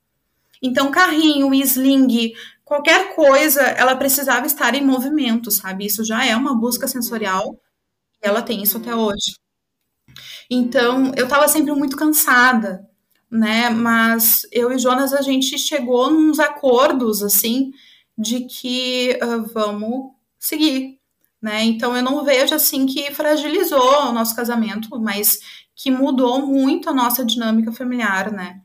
[0.62, 2.34] então, carrinho, sling,
[2.64, 5.86] qualquer coisa, ela precisava estar em movimento, sabe?
[5.86, 7.60] Isso já é uma busca sensorial.
[8.22, 9.34] Ela tem isso até hoje.
[10.50, 12.86] Então, eu estava sempre muito cansada,
[13.30, 13.70] né?
[13.70, 17.72] Mas eu e Jonas, a gente chegou nos acordos, assim,
[18.16, 20.98] de que uh, vamos seguir,
[21.40, 21.64] né?
[21.64, 25.38] Então, eu não vejo, assim, que fragilizou o nosso casamento, mas
[25.74, 28.60] que mudou muito a nossa dinâmica familiar, né?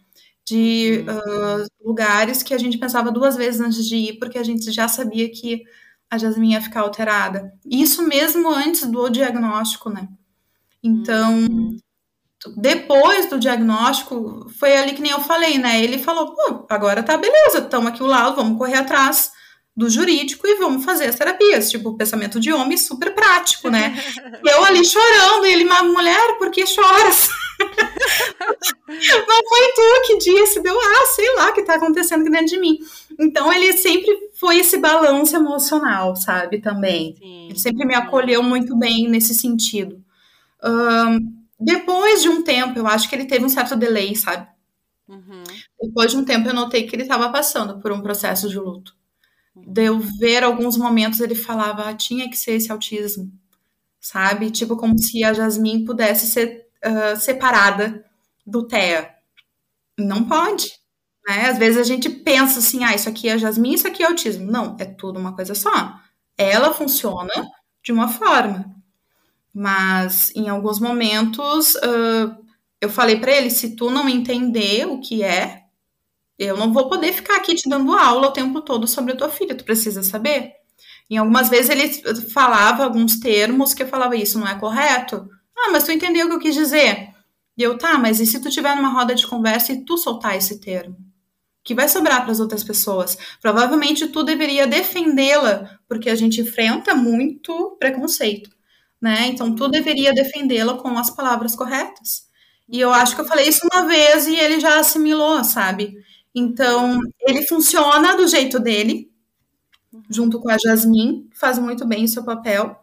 [0.48, 4.72] de uh, lugares que a gente pensava duas vezes antes de ir, porque a gente
[4.72, 5.64] já sabia que
[6.10, 7.54] a Jasmine ia ficar alterada.
[7.66, 10.08] Isso mesmo antes do diagnóstico, né?
[10.84, 11.78] Então, uhum.
[12.56, 15.84] depois do diagnóstico, foi ali que nem eu falei, né?
[15.84, 19.32] Ele falou, pô, agora tá beleza, estamos aqui ao lado, vamos correr atrás
[19.78, 21.70] do jurídico e vamos fazer as terapias.
[21.70, 23.96] Tipo, pensamento de homem super prático, né?
[24.44, 27.30] eu ali chorando, e ele, uma mulher, por que choras?
[27.60, 32.48] Não foi tu que disse, deu, ah, sei lá o que tá acontecendo aqui dentro
[32.48, 32.80] de mim.
[33.20, 37.16] Então ele sempre foi esse balanço emocional, sabe, também.
[37.16, 40.04] Sim, ele sempre me acolheu muito bem nesse sentido.
[40.64, 44.48] Um, depois de um tempo, eu acho que ele teve um certo delay, sabe?
[45.08, 45.44] Uhum.
[45.80, 48.98] Depois de um tempo, eu notei que ele estava passando por um processo de luto.
[49.66, 53.32] De eu ver alguns momentos, ele falava, ah, tinha que ser esse autismo,
[54.00, 54.52] sabe?
[54.52, 58.06] Tipo, como se a Jasmine pudesse ser uh, separada
[58.46, 59.14] do Thea.
[59.98, 60.72] Não pode.
[61.28, 61.50] Né?
[61.50, 64.50] Às vezes a gente pensa assim, ah, isso aqui é Jasmine, isso aqui é autismo.
[64.50, 65.96] Não, é tudo uma coisa só.
[66.38, 67.34] Ela funciona
[67.84, 68.74] de uma forma.
[69.54, 72.48] Mas em alguns momentos uh,
[72.80, 75.64] eu falei para ele: se tu não entender o que é,
[76.38, 79.30] eu não vou poder ficar aqui te dando aula o tempo todo sobre a tua
[79.30, 80.54] filha, tu precisa saber.
[81.10, 85.30] Em algumas vezes ele falava alguns termos que eu falava: isso não é correto.
[85.58, 87.10] Ah, mas tu entendeu o que eu quis dizer?
[87.58, 90.38] E eu, tá, mas e se tu tiver numa roda de conversa e tu soltar
[90.38, 90.96] esse termo?
[91.64, 93.18] Que vai sobrar para as outras pessoas?
[93.42, 98.50] Provavelmente tu deveria defendê-la, porque a gente enfrenta muito preconceito
[99.02, 99.28] né?
[99.28, 102.28] Então tu deveria defendê-la com as palavras corretas.
[102.68, 105.96] E eu acho que eu falei isso uma vez e ele já assimilou, sabe?
[106.38, 109.10] Então ele funciona do jeito dele,
[110.10, 112.80] junto com a Jasmine, faz muito bem o seu papel.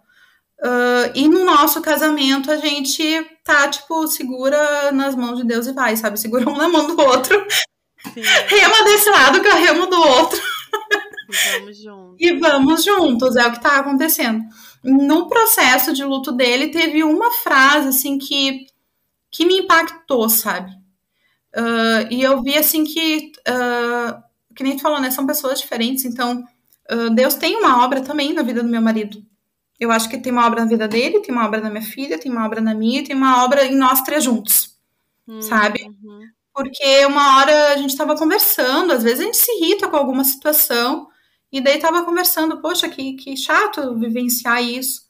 [0.60, 3.02] Uh, e no nosso casamento a gente
[3.44, 6.18] tá, tipo, segura nas mãos de Deus e vai, sabe?
[6.18, 7.46] Segura um na mão do outro.
[8.14, 8.22] Sim.
[8.48, 10.40] Rema desse lado que eu remo do outro.
[11.28, 12.16] E vamos juntos.
[12.18, 14.44] E vamos juntos, é o que tá acontecendo
[14.84, 18.66] no processo de luto dele, teve uma frase, assim, que,
[19.30, 20.70] que me impactou, sabe?
[21.56, 24.22] Uh, e eu vi, assim, que, uh,
[24.54, 25.10] que nem tu falou, né?
[25.10, 26.44] São pessoas diferentes, então
[26.90, 29.24] uh, Deus tem uma obra também na vida do meu marido.
[29.78, 32.18] Eu acho que tem uma obra na vida dele, tem uma obra na minha filha,
[32.18, 34.76] tem uma obra na minha, tem uma obra em nós três juntos,
[35.26, 35.42] uhum.
[35.42, 35.90] sabe?
[36.52, 40.24] Porque uma hora a gente estava conversando, às vezes a gente se irrita com alguma
[40.24, 41.08] situação,
[41.52, 45.02] e daí tava conversando, poxa, que, que chato vivenciar isso.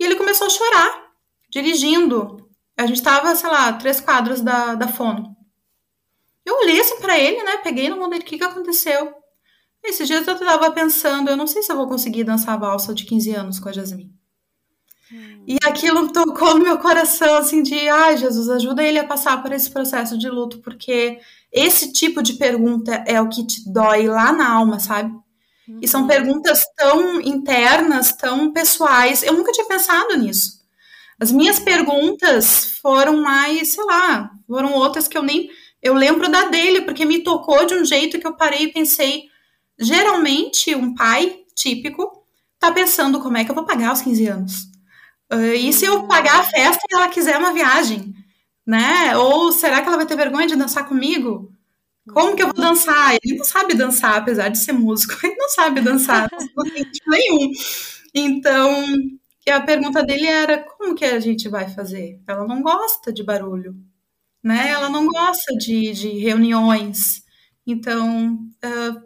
[0.00, 1.10] E ele começou a chorar,
[1.50, 2.48] dirigindo.
[2.78, 5.36] A gente tava, sei lá, três quadros da, da fono.
[6.44, 7.58] Eu olhei assim pra ele, né?
[7.58, 9.14] Peguei no mundo dele, o que que aconteceu?
[9.82, 12.94] Esses dias eu tava pensando, eu não sei se eu vou conseguir dançar a valsa
[12.94, 14.14] de 15 anos com a Jasmine.
[15.12, 15.44] Hum.
[15.46, 19.52] E aquilo tocou no meu coração, assim, de, ai, Jesus, ajuda ele a passar por
[19.52, 21.18] esse processo de luto, porque
[21.50, 25.12] esse tipo de pergunta é o que te dói lá na alma, sabe?
[25.80, 26.06] E são uhum.
[26.08, 29.22] perguntas tão internas, tão pessoais.
[29.22, 30.60] Eu nunca tinha pensado nisso.
[31.20, 35.50] As minhas perguntas foram mais, sei lá, foram outras que eu nem.
[35.82, 39.24] Eu lembro da dele, porque me tocou de um jeito que eu parei e pensei.
[39.78, 42.24] Geralmente, um pai típico
[42.58, 44.62] tá pensando como é que eu vou pagar os 15 anos.
[45.32, 46.06] Uh, e se eu uhum.
[46.06, 48.14] pagar a festa e ela quiser uma viagem?
[48.64, 49.16] Né?
[49.16, 51.52] Ou será que ela vai ter vergonha de dançar comigo?
[52.12, 53.14] Como que eu vou dançar?
[53.14, 57.10] Ele não sabe dançar, apesar de ser músico, ele não sabe dançar, não tem tipo
[57.10, 57.50] nenhum.
[58.14, 58.84] Então,
[59.48, 62.20] a pergunta dele era: como que a gente vai fazer?
[62.26, 63.74] Ela não gosta de barulho,
[64.42, 64.70] né?
[64.70, 67.22] Ela não gosta de, de reuniões.
[67.66, 69.02] Então, uh,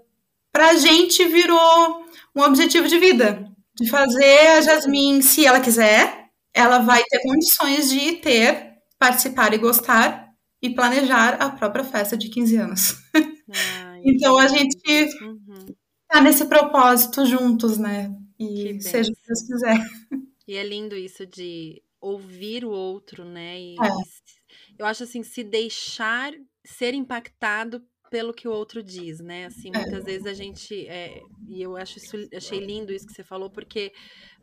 [0.53, 6.31] para a gente virou um objetivo de vida, de fazer a Jasmine, se ela quiser,
[6.55, 10.27] ela vai ter condições de ter, participar e gostar
[10.63, 12.95] e planejar a própria festa de 15 anos.
[13.15, 14.79] Ah, então a gente
[15.23, 15.67] uhum.
[16.09, 18.15] tá nesse propósito juntos, né?
[18.39, 19.87] E seja o que Deus quiser.
[20.49, 23.61] E é lindo isso de ouvir o outro, né?
[23.61, 23.89] E, é.
[24.79, 26.33] Eu acho assim, se deixar
[26.65, 29.47] ser impactado pelo que o outro diz, né?
[29.47, 29.79] Assim, é.
[29.79, 33.51] muitas vezes a gente é, e eu acho isso, achei lindo isso que você falou,
[33.51, 33.93] porque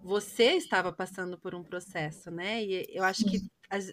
[0.02, 2.64] você estava passando por um processo, né?
[2.64, 3.40] E eu acho que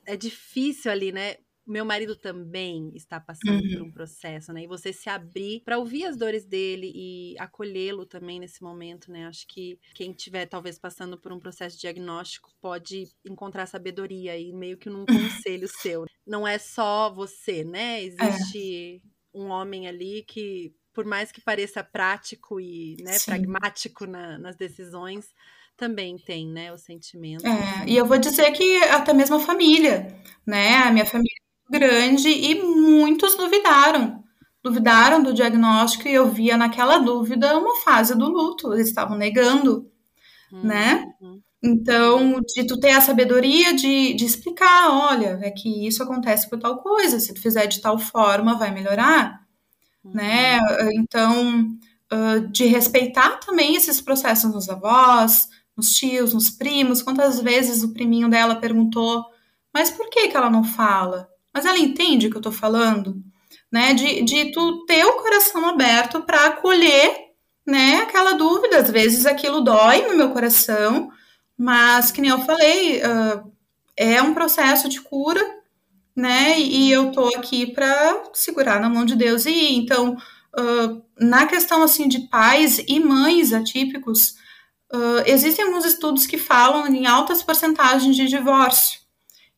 [0.06, 1.36] é difícil ali, né?
[1.70, 3.72] Meu marido também está passando uhum.
[3.72, 4.64] por um processo, né?
[4.64, 9.26] E você se abrir para ouvir as dores dele e acolhê-lo também nesse momento, né?
[9.26, 14.76] Acho que quem estiver talvez passando por um processo diagnóstico pode encontrar sabedoria e meio
[14.76, 15.06] que num
[15.46, 16.06] conselho seu.
[16.26, 18.02] Não é só você, né?
[18.02, 19.38] Existe é.
[19.38, 25.32] um homem ali que, por mais que pareça prático e né, pragmático na, nas decisões,
[25.76, 27.46] também tem, né, o sentimento.
[27.46, 30.14] É, e eu vou dizer que até mesmo a família,
[30.46, 31.39] né, a minha família
[31.70, 34.22] grande e muitos duvidaram.
[34.62, 39.90] Duvidaram do diagnóstico e eu via naquela dúvida uma fase do luto, eles estavam negando,
[40.52, 40.62] uhum.
[40.62, 41.06] né?
[41.62, 46.58] Então, de tu ter a sabedoria de, de explicar, olha, é que isso acontece por
[46.58, 49.40] tal coisa, se tu fizer de tal forma, vai melhorar,
[50.04, 50.12] uhum.
[50.12, 50.58] né?
[50.94, 51.70] Então,
[52.12, 57.02] uh, de respeitar também esses processos nos avós, nos tios, nos primos.
[57.02, 59.24] Quantas vezes o priminho dela perguntou,
[59.72, 61.28] mas por que, que ela não fala?
[61.52, 63.22] Mas ela entende o que eu tô falando?
[63.70, 63.94] Né?
[63.94, 67.30] De, de tu ter o coração aberto para acolher
[67.66, 68.78] né, aquela dúvida.
[68.78, 71.10] Às vezes aquilo dói no meu coração,
[71.56, 73.52] mas, que nem eu falei, uh,
[73.96, 75.44] é um processo de cura,
[76.16, 76.58] né?
[76.58, 79.76] E eu tô aqui para segurar na mão de Deus e ir.
[79.76, 80.16] Então,
[80.58, 84.36] uh, na questão assim de pais e mães atípicos,
[84.92, 88.99] uh, existem alguns estudos que falam em altas porcentagens de divórcio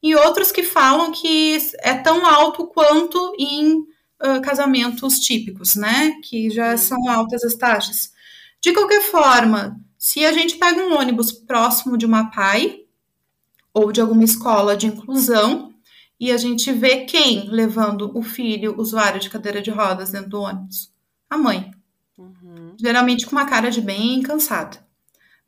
[0.02, 6.20] e outros que falam que é tão alto quanto em uh, casamentos típicos, né?
[6.22, 8.12] Que já são altas as taxas.
[8.60, 12.80] De qualquer forma, se a gente pega um ônibus próximo de uma PAI
[13.72, 15.72] ou de alguma escola de inclusão
[16.18, 20.40] e a gente vê quem levando o filho usuário de cadeira de rodas dentro do
[20.40, 20.92] ônibus?
[21.30, 21.70] A mãe.
[22.18, 22.76] Uhum.
[22.78, 24.81] Geralmente com uma cara de bem cansada.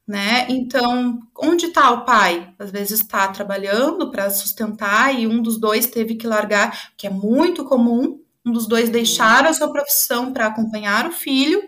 [0.06, 0.46] Né?
[0.50, 2.52] Então, onde está o pai?
[2.58, 7.10] Às vezes está trabalhando para sustentar e um dos dois teve que largar, que é
[7.10, 8.20] muito comum.
[8.44, 8.92] Um dos dois uhum.
[8.92, 11.62] deixar a sua profissão para acompanhar o filho,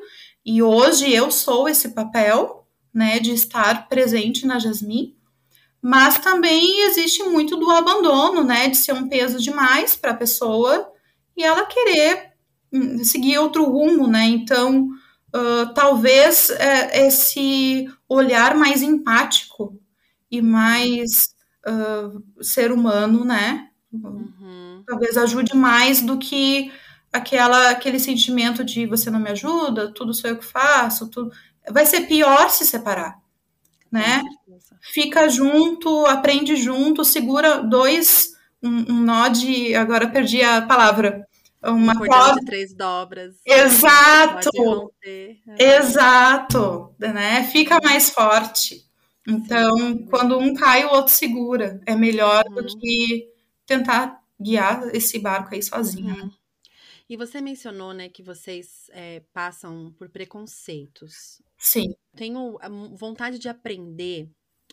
[0.45, 5.16] e hoje eu sou esse papel, né, de estar presente na Jasmine,
[5.82, 10.93] mas também existe muito do abandono, né, de ser um peso demais para a pessoa
[11.37, 12.32] e ela querer
[12.72, 14.24] hum, seguir outro rumo, né?
[14.26, 14.89] Então,
[15.37, 19.78] uh, talvez é, esse olhar mais empático
[20.30, 21.34] e mais
[21.66, 23.68] uh, ser humano, né?
[23.93, 24.82] Uhum.
[24.87, 26.72] Talvez ajude mais do que
[27.12, 31.30] aquela aquele sentimento de você não me ajuda, tudo sou eu que faço, tudo
[31.70, 33.18] vai ser pior se separar,
[33.91, 34.22] né?
[34.80, 39.74] Fica junto, aprende junto, segura dois, um, um nó de.
[39.74, 41.26] Agora perdi a palavra.
[41.66, 43.36] Uma corda de três dobras.
[43.44, 44.92] Exato!
[45.04, 45.36] É.
[45.58, 46.94] Exato!
[46.98, 47.44] Né?
[47.44, 48.84] Fica mais forte.
[49.28, 50.06] Então, Sim.
[50.06, 51.80] quando um cai, o outro segura.
[51.84, 52.54] É melhor uhum.
[52.54, 53.28] do que
[53.66, 56.14] tentar guiar esse barco aí sozinho.
[56.14, 56.30] Uhum.
[57.08, 61.40] E você mencionou, né, que vocês é, passam por preconceitos.
[61.56, 61.94] Sim.
[62.16, 62.58] Tenho
[62.96, 64.28] vontade de aprender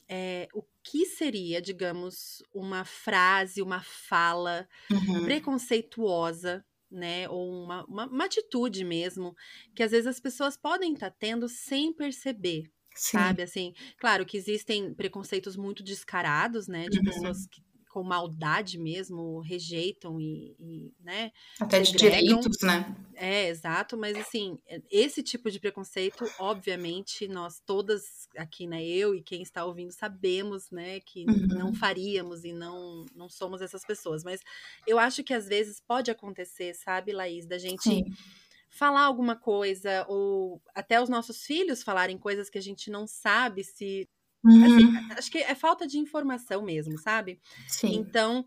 [0.10, 5.24] é, o que seria, digamos, uma frase, uma fala uhum.
[5.26, 7.28] preconceituosa, né?
[7.30, 9.36] Ou uma, uma, uma, atitude mesmo,
[9.76, 12.72] que às vezes as pessoas podem estar tá tendo sem perceber.
[12.96, 13.18] Sim.
[13.18, 17.06] Sabe, assim, claro que existem preconceitos muito descarados, né, de uhum.
[17.06, 17.62] pessoas que
[17.94, 21.32] com maldade mesmo, rejeitam e, e né?
[21.60, 22.96] Até de direitos, né?
[23.14, 24.58] É, exato, mas assim,
[24.90, 30.72] esse tipo de preconceito, obviamente, nós todas aqui, né, eu e quem está ouvindo, sabemos,
[30.72, 31.48] né, que uhum.
[31.50, 34.42] não faríamos e não, não somos essas pessoas, mas
[34.88, 37.84] eu acho que às vezes pode acontecer, sabe, Laís, da gente.
[37.84, 38.06] Sim
[38.76, 43.64] falar alguma coisa, ou até os nossos filhos falarem coisas que a gente não sabe
[43.64, 44.10] se
[44.44, 44.66] uhum.
[44.66, 47.40] Assim, acho que é falta de informação mesmo, sabe?
[47.68, 47.96] Sim.
[47.96, 48.46] Então,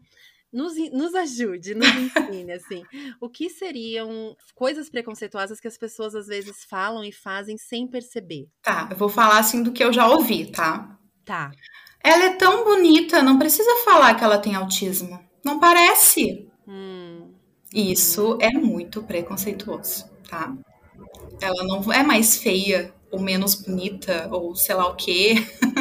[0.53, 2.82] nos, nos ajude, nos ensine, assim.
[3.20, 8.49] O que seriam coisas preconceituosas que as pessoas às vezes falam e fazem sem perceber?
[8.62, 10.99] Tá, eu vou falar assim do que eu já ouvi, tá?
[11.24, 11.51] Tá.
[12.03, 15.18] Ela é tão bonita, não precisa falar que ela tem autismo.
[15.44, 16.49] Não parece.
[16.66, 17.32] Hum.
[17.74, 18.38] Isso hum.
[18.40, 20.57] é muito preconceituoso, tá?
[21.40, 25.35] Ela não é mais feia ou menos bonita, ou sei lá o quê,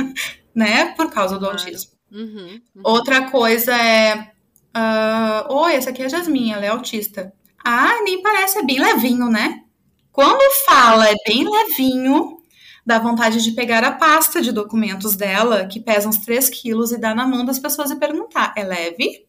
[0.55, 0.93] né?
[0.95, 1.91] Por causa do autismo.
[2.11, 2.81] Uhum, uhum.
[2.83, 4.31] Outra coisa é.
[4.75, 7.33] Uh, Oi, essa aqui é a Jasmine, ela é autista.
[7.63, 9.63] Ah, nem parece, é bem levinho, né?
[10.11, 12.37] Quando fala é bem levinho,
[12.85, 16.97] dá vontade de pegar a pasta de documentos dela, que pesa uns 3 quilos, e
[16.97, 19.25] dar na mão das pessoas e perguntar: é leve?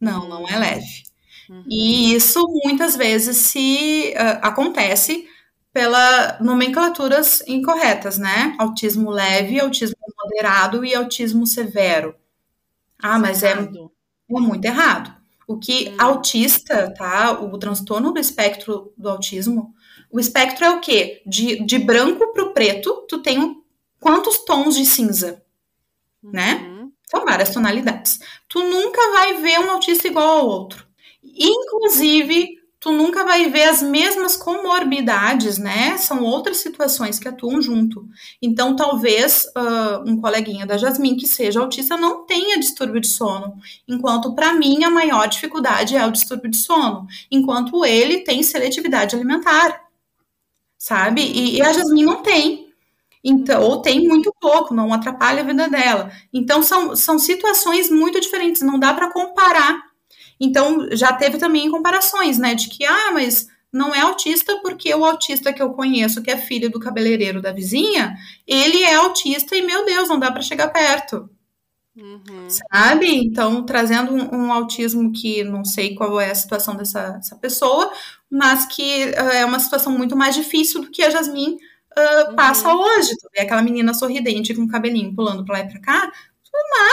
[0.00, 1.02] Não, não é leve.
[1.48, 1.64] Uhum.
[1.68, 5.28] E isso muitas vezes se uh, acontece
[5.72, 8.54] pela nomenclaturas incorretas, né?
[8.58, 12.14] Autismo leve, autismo moderado e autismo severo.
[13.00, 13.60] Ah, mas é, é
[14.28, 15.14] muito errado.
[15.46, 15.96] O que hum.
[15.98, 17.32] autista, tá?
[17.40, 19.74] O transtorno do espectro do autismo,
[20.10, 21.22] o espectro é o quê?
[21.26, 23.62] De, de branco para o preto, tu tem
[24.00, 25.42] quantos tons de cinza,
[26.22, 26.54] né?
[26.54, 26.92] Uhum.
[27.10, 28.18] São várias tonalidades.
[28.48, 30.86] Tu nunca vai ver um autista igual ao outro.
[31.22, 35.96] Inclusive, tu nunca vai ver as mesmas comorbidades, né?
[35.98, 38.08] São outras situações que atuam junto.
[38.40, 43.56] Então, talvez uh, um coleguinha da Jasmine que seja autista não tenha distúrbio de sono,
[43.86, 49.16] enquanto para mim a maior dificuldade é o distúrbio de sono, enquanto ele tem seletividade
[49.16, 49.84] alimentar,
[50.78, 51.22] sabe?
[51.22, 52.68] E, e a Jasmine não tem.
[53.24, 56.12] Então, ou tem muito pouco, não atrapalha a vida dela.
[56.32, 59.87] Então, são, são situações muito diferentes, não dá para comparar
[60.40, 65.04] então, já teve também comparações, né, de que, ah, mas não é autista porque o
[65.04, 68.16] autista que eu conheço, que é filho do cabeleireiro da vizinha,
[68.46, 71.28] ele é autista e, meu Deus, não dá para chegar perto.
[71.98, 72.48] Uhum.
[72.48, 73.12] Sabe?
[73.12, 77.92] Então, trazendo um, um, autismo que não sei qual é a situação dessa, dessa pessoa,
[78.30, 82.36] mas que uh, é uma situação muito mais difícil do que a Jasmine uh, uhum.
[82.36, 83.16] passa hoje.
[83.16, 86.12] Tu vê aquela menina sorridente com o cabelinho pulando pra lá e pra cá,
[86.44, 86.50] tu,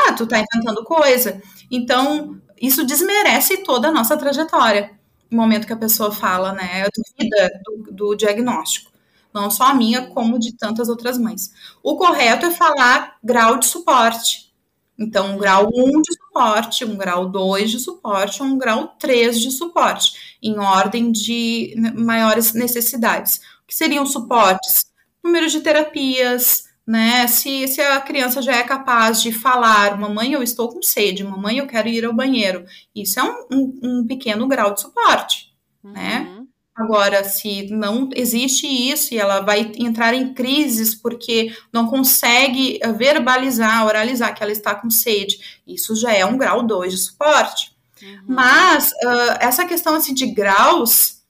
[0.08, 1.40] ah, tu tá inventando coisa.
[1.76, 4.92] Então, isso desmerece toda a nossa trajetória.
[5.30, 8.94] No momento que a pessoa fala, né, duvida do, do diagnóstico.
[9.34, 11.52] Não só a minha, como de tantas outras mães.
[11.84, 14.54] O correto é falar grau de suporte.
[14.98, 19.52] Então, um grau 1 de suporte, um grau 2 de suporte, um grau 3 de
[19.52, 23.42] suporte, em ordem de maiores necessidades.
[23.64, 24.86] O que seriam suportes?
[25.22, 27.28] Número de terapias, né?
[27.28, 31.58] Se, se a criança já é capaz de falar, mamãe, eu estou com sede, mamãe,
[31.58, 32.66] eu quero ir ao banheiro.
[32.96, 36.28] Isso é um, um, um pequeno grau de suporte, né?
[36.30, 36.42] uhum.
[36.42, 36.46] né?
[36.76, 42.92] Agora, se não existe isso e ela vai entrar em crises porque não consegue eh,
[42.92, 47.74] verbalizar, oralizar que ela está com sede, isso já é um grau 2 de suporte.
[48.02, 48.24] Uhum.
[48.28, 51.22] Mas uh, essa questão assim, de graus,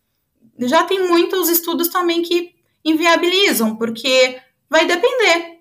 [0.61, 4.39] já tem muitos estudos também que inviabilizam, porque
[4.75, 5.59] vai depender.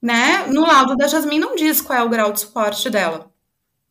[0.00, 0.46] Né?
[0.46, 3.30] No laudo da Jasmine não diz qual é o grau de suporte dela.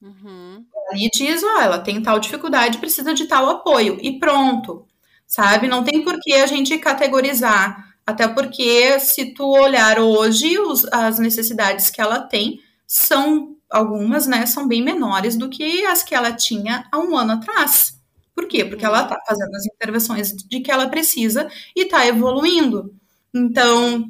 [0.01, 0.65] Uhum.
[0.89, 4.87] Ali diz, ó, ela tem tal dificuldade, precisa de tal apoio, e pronto
[5.27, 5.67] sabe?
[5.67, 11.19] Não tem por que a gente categorizar, até porque se tu olhar hoje, os, as
[11.19, 16.31] necessidades que ela tem são algumas, né, são bem menores do que as que ela
[16.31, 17.99] tinha há um ano atrás.
[18.33, 18.63] Por quê?
[18.63, 22.95] Porque ela está fazendo as intervenções de que ela precisa e está evoluindo.
[23.33, 24.09] Então,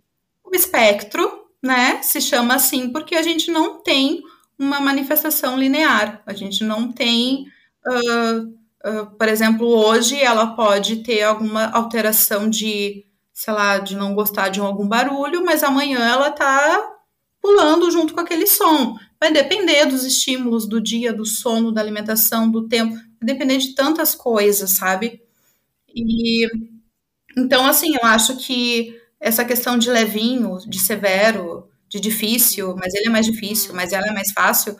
[0.51, 4.21] o espectro, né, se chama assim porque a gente não tem
[4.57, 7.45] uma manifestação linear, a gente não tem
[7.87, 14.15] uh, ah, por exemplo, hoje ela pode ter alguma alteração de, sei lá, de não
[14.15, 16.95] gostar de algum barulho, mas amanhã ela tá
[17.41, 18.97] pulando junto com aquele som.
[19.19, 23.75] Vai depender dos estímulos do dia, do sono, da alimentação, do tempo, vai depender de
[23.75, 25.21] tantas coisas, sabe?
[25.93, 26.47] E
[27.37, 33.07] então, assim, eu acho que essa questão de levinho, de severo, de difícil, mas ele
[33.07, 34.77] é mais difícil, mas ela é mais fácil,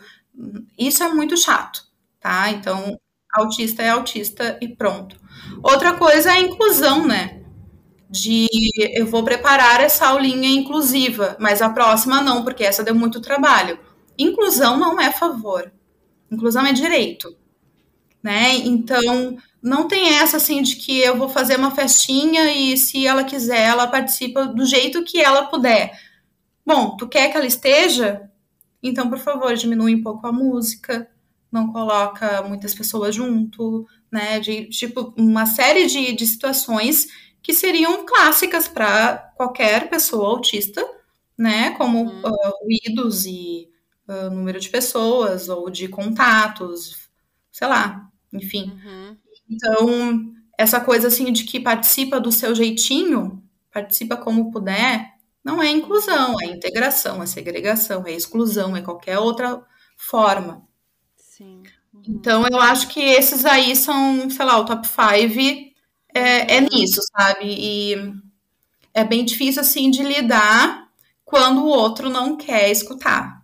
[0.78, 1.82] isso é muito chato,
[2.20, 2.50] tá?
[2.50, 2.98] Então,
[3.34, 5.16] autista é autista e pronto.
[5.62, 7.42] Outra coisa é a inclusão, né?
[8.10, 8.48] De
[8.96, 13.78] eu vou preparar essa aulinha inclusiva, mas a próxima não, porque essa deu muito trabalho.
[14.18, 15.70] Inclusão não é favor.
[16.30, 17.36] Inclusão é direito.
[18.22, 18.56] Né?
[18.56, 23.24] Então, não tem essa assim de que eu vou fazer uma festinha e se ela
[23.24, 25.98] quiser, ela participa do jeito que ela puder.
[26.64, 28.30] Bom, tu quer que ela esteja?
[28.82, 31.08] Então, por favor, diminui um pouco a música,
[31.50, 34.38] não coloca muitas pessoas junto, né?
[34.40, 37.06] De tipo uma série de, de situações
[37.42, 40.86] que seriam clássicas para qualquer pessoa autista,
[41.36, 41.70] né?
[41.72, 42.20] Como uhum.
[42.20, 43.68] uh, ruídos e
[44.06, 47.08] uh, número de pessoas ou de contatos,
[47.50, 48.72] sei lá, enfim.
[48.84, 49.16] Uhum.
[49.48, 55.14] Então, essa coisa assim de que participa do seu jeitinho, participa como puder,
[55.44, 59.62] não é inclusão, é integração, é segregação, é exclusão, é qualquer outra
[59.96, 60.66] forma.
[61.16, 61.62] Sim.
[61.94, 62.02] Uhum.
[62.06, 65.72] Então, eu acho que esses aí são, sei lá, o top 5
[66.14, 67.44] é, é nisso, sabe?
[67.46, 67.94] E
[68.92, 70.88] é bem difícil, assim, de lidar
[71.24, 73.42] quando o outro não quer escutar.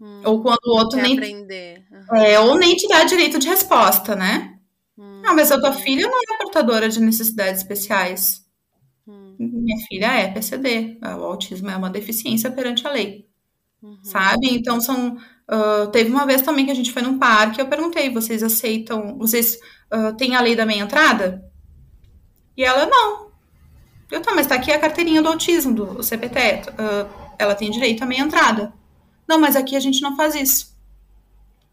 [0.00, 1.14] Hum, ou quando o outro nem.
[1.14, 1.85] Aprender.
[2.14, 4.58] É, ou nem te dá direito de resposta, né?
[4.96, 8.44] Hum, ah, mas a tua filha não é portadora de necessidades especiais.
[9.06, 9.34] Hum.
[9.38, 10.98] Minha filha é PCD.
[11.02, 13.26] O autismo é uma deficiência perante a lei.
[13.82, 13.98] Uhum.
[14.02, 14.48] Sabe?
[14.50, 18.10] Então são Uh, teve uma vez também que a gente foi num parque, eu perguntei,
[18.10, 19.56] vocês aceitam, vocês
[19.94, 21.44] uh, têm a lei da meia entrada?
[22.56, 23.30] E ela, não.
[24.10, 26.38] Eu, tá, mas tá aqui a carteirinha do autismo, do CPT,
[26.70, 28.72] uh, ela tem direito à meia entrada.
[29.26, 30.75] Não, mas aqui a gente não faz isso.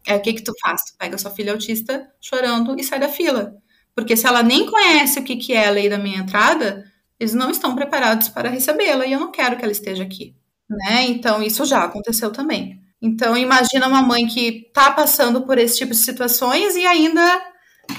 [0.06, 0.82] É, o que que tu faz?
[0.84, 3.56] Tu pega sua filha autista chorando e sai da fila.
[3.94, 6.84] Porque se ela nem conhece o que que é a lei da meia entrada,
[7.18, 10.34] eles não estão preparados para recebê-la e eu não quero que ela esteja aqui.
[10.68, 11.04] Né?
[11.06, 12.80] Então, isso já aconteceu também.
[13.00, 17.42] Então, imagina uma mãe que tá passando por esse tipo de situações e ainda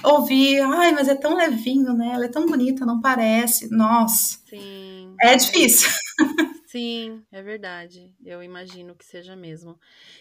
[0.04, 2.12] ouvir, ai, mas é tão levinho, né?
[2.14, 3.70] Ela é tão bonita, não parece.
[3.70, 4.40] Nossa.
[4.50, 5.14] Sim.
[5.22, 5.90] É difícil.
[6.66, 8.14] Sim, é verdade.
[8.26, 9.80] Eu imagino que seja mesmo.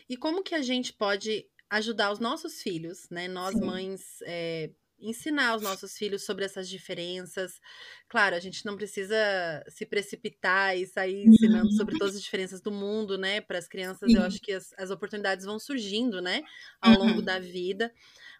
[0.09, 1.47] E como que a gente pode
[1.77, 3.29] ajudar os nossos filhos, né?
[3.29, 3.65] Nós, Sim.
[3.65, 7.61] mães, é, ensinar os nossos filhos sobre essas diferenças.
[8.09, 9.17] Claro, a gente não precisa
[9.69, 13.41] se precipitar e sair ensinando sobre todas as diferenças do mundo, né?
[13.41, 16.43] Para as crianças, eu acho que as, as, oportunidades vão surgindo, né?
[16.81, 17.25] Ao longo uhum.
[17.25, 17.93] da vida.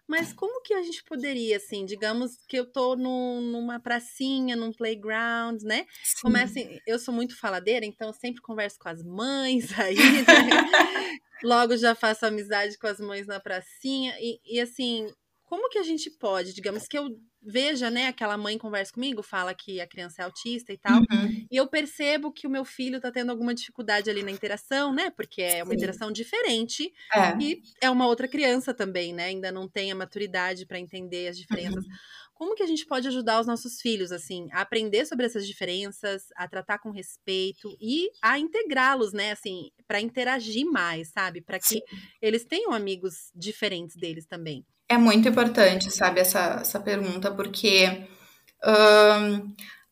[0.07, 5.61] Mas como que a gente poderia, assim, digamos que eu tô numa pracinha, num playground,
[5.63, 5.85] né?
[6.21, 11.19] Começa, eu sou muito faladeira, então eu sempre converso com as mães aí, né?
[11.43, 14.15] Logo já faço amizade com as mães na pracinha.
[14.19, 15.11] E, e assim,
[15.43, 17.09] como que a gente pode, digamos que eu
[17.45, 21.47] veja, né, aquela mãe conversa comigo, fala que a criança é autista e tal, uhum.
[21.49, 25.11] e eu percebo que o meu filho tá tendo alguma dificuldade ali na interação, né,
[25.11, 25.77] porque é uma Sim.
[25.77, 27.37] interação diferente é.
[27.39, 31.37] e é uma outra criança também, né, ainda não tem a maturidade para entender as
[31.37, 31.85] diferenças.
[31.85, 31.91] Uhum.
[32.33, 36.25] Como que a gente pode ajudar os nossos filhos, assim, a aprender sobre essas diferenças,
[36.35, 41.41] a tratar com respeito e a integrá-los, né, assim, para interagir mais, sabe?
[41.41, 41.81] Para que Sim.
[42.21, 44.65] eles tenham amigos diferentes deles também.
[44.87, 48.07] É muito importante, sabe, essa, essa pergunta, porque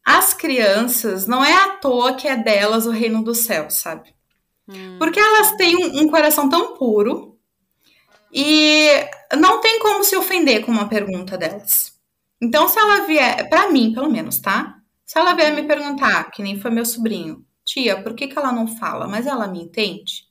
[0.06, 4.14] as crianças, não é à toa que é delas o reino do céu, sabe?
[4.68, 4.98] Hum.
[4.98, 7.38] Porque elas têm um, um, coração tão puro
[8.32, 8.88] e
[9.38, 11.94] não tem como se ofender com uma pergunta delas.
[12.42, 14.76] Então, se ela vier, para mim, pelo menos, tá?
[15.06, 18.52] Se ela vier me perguntar, que nem foi meu sobrinho, tia, por que, que ela
[18.52, 19.08] não fala?
[19.08, 20.26] Mas ela me entende?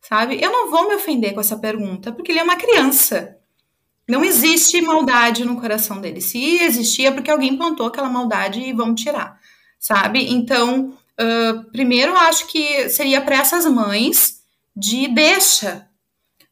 [0.00, 0.40] Sabe?
[0.40, 3.37] Eu não vou me ofender com essa pergunta, porque ele é uma criança.
[4.08, 6.22] Não existe maldade no coração dele.
[6.22, 9.38] Se existia, é porque alguém plantou aquela maldade e vão tirar,
[9.78, 10.32] sabe?
[10.32, 14.42] Então, uh, primeiro, acho que seria para essas mães
[14.74, 15.86] de deixa,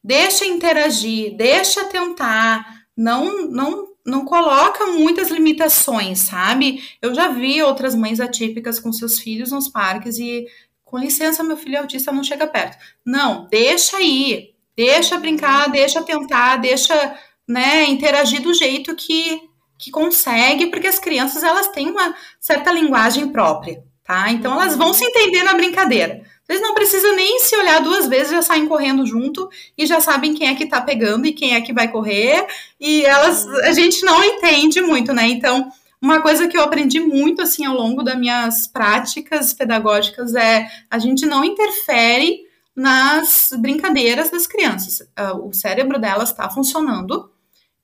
[0.05, 6.85] deixa interagir, deixa tentar, não, não, não coloca muitas limitações, sabe?
[7.01, 10.47] Eu já vi outras mães atípicas com seus filhos nos parques e
[10.85, 12.77] com licença, meu filho autista não chega perto.
[13.05, 19.41] Não, deixa aí, deixa brincar, deixa tentar, deixa né, interagir do jeito que,
[19.79, 24.31] que consegue, porque as crianças elas têm uma certa linguagem própria, tá?
[24.31, 26.23] Então elas vão se entender na brincadeira.
[26.49, 30.33] Eles não precisam nem se olhar duas vezes, já saem correndo junto e já sabem
[30.33, 32.47] quem é que tá pegando e quem é que vai correr.
[32.79, 35.27] E elas, a gente não entende muito, né?
[35.27, 35.69] Então,
[36.01, 40.99] uma coisa que eu aprendi muito assim ao longo das minhas práticas pedagógicas é a
[40.99, 45.09] gente não interfere nas brincadeiras das crianças.
[45.17, 47.29] Ah, o cérebro delas está funcionando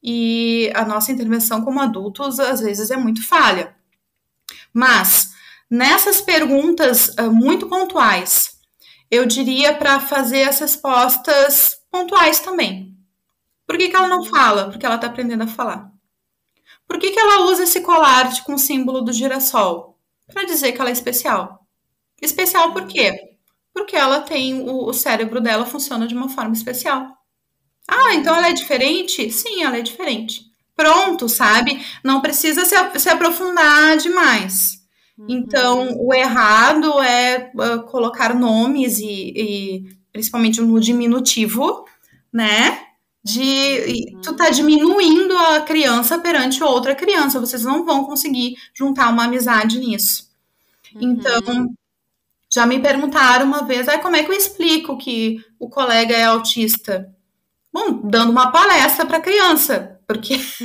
[0.03, 3.77] e a nossa intervenção como adultos às vezes é muito falha.
[4.73, 5.33] Mas
[5.71, 8.59] nessas perguntas uh, muito pontuais,
[9.11, 12.97] eu diria para fazer as respostas pontuais também.
[13.67, 14.71] Por que, que ela não fala?
[14.71, 15.93] Porque ela está aprendendo a falar.
[16.87, 19.99] Por que, que ela usa esse colar com o símbolo do girassol?
[20.27, 21.67] Para dizer que ela é especial.
[22.21, 23.37] Especial por quê?
[23.73, 27.22] Porque ela tem o, o cérebro dela funciona de uma forma especial.
[27.89, 29.31] Ah, então ela é diferente?
[29.31, 30.53] Sim, ela é diferente.
[30.75, 31.85] Pronto, sabe?
[32.03, 34.83] Não precisa se, se aprofundar demais.
[35.19, 35.27] Uhum.
[35.29, 41.85] Então, o errado é uh, colocar nomes e, e, principalmente no diminutivo,
[42.33, 42.87] né?
[43.25, 44.21] De uhum.
[44.21, 47.39] tu tá diminuindo a criança perante outra criança.
[47.39, 50.31] Vocês não vão conseguir juntar uma amizade nisso.
[50.95, 51.03] Uhum.
[51.03, 51.75] Então,
[52.53, 56.25] já me perguntaram uma vez, ah, como é que eu explico que o colega é
[56.25, 57.15] autista?
[57.73, 60.39] Bom, dando uma palestra para criança, porque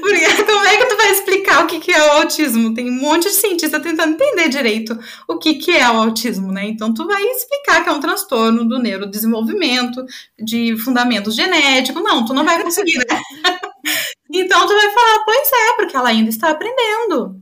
[0.00, 2.74] porque como é que tu vai explicar o que, que é o autismo?
[2.74, 6.66] Tem um monte de cientista tentando entender direito o que, que é o autismo, né?
[6.66, 10.04] Então tu vai explicar que é um transtorno do neurodesenvolvimento,
[10.38, 12.00] de fundamento genético.
[12.00, 13.04] Não, tu não vai conseguir, né?
[14.32, 17.40] então tu vai falar, pois é, porque ela ainda está aprendendo.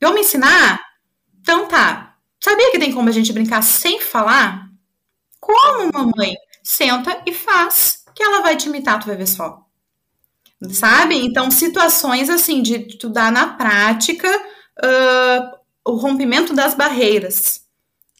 [0.00, 0.80] Eu me ensinar?
[1.40, 2.16] Então tá.
[2.42, 4.70] Sabia que tem como a gente brincar sem falar?
[5.38, 6.34] Como, mamãe?
[6.70, 9.66] Senta e faz, que ela vai te imitar, tu vai ver só.
[10.70, 11.16] Sabe?
[11.16, 17.62] Então, situações assim, de estudar na prática uh, o rompimento das barreiras,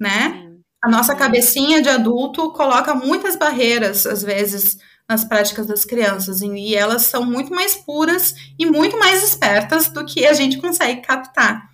[0.00, 0.48] né?
[0.82, 4.78] A nossa cabecinha de adulto coloca muitas barreiras, às vezes,
[5.08, 10.04] nas práticas das crianças, e elas são muito mais puras e muito mais espertas do
[10.04, 11.68] que a gente consegue captar.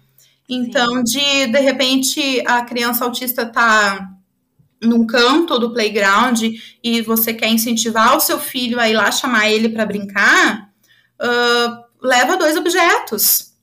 [0.48, 4.15] Então, de de repente a criança autista tá
[4.82, 6.42] num canto do playground
[6.82, 10.70] e você quer incentivar o seu filho a ir lá chamar ele para brincar,
[11.20, 13.54] uh, leva dois objetos.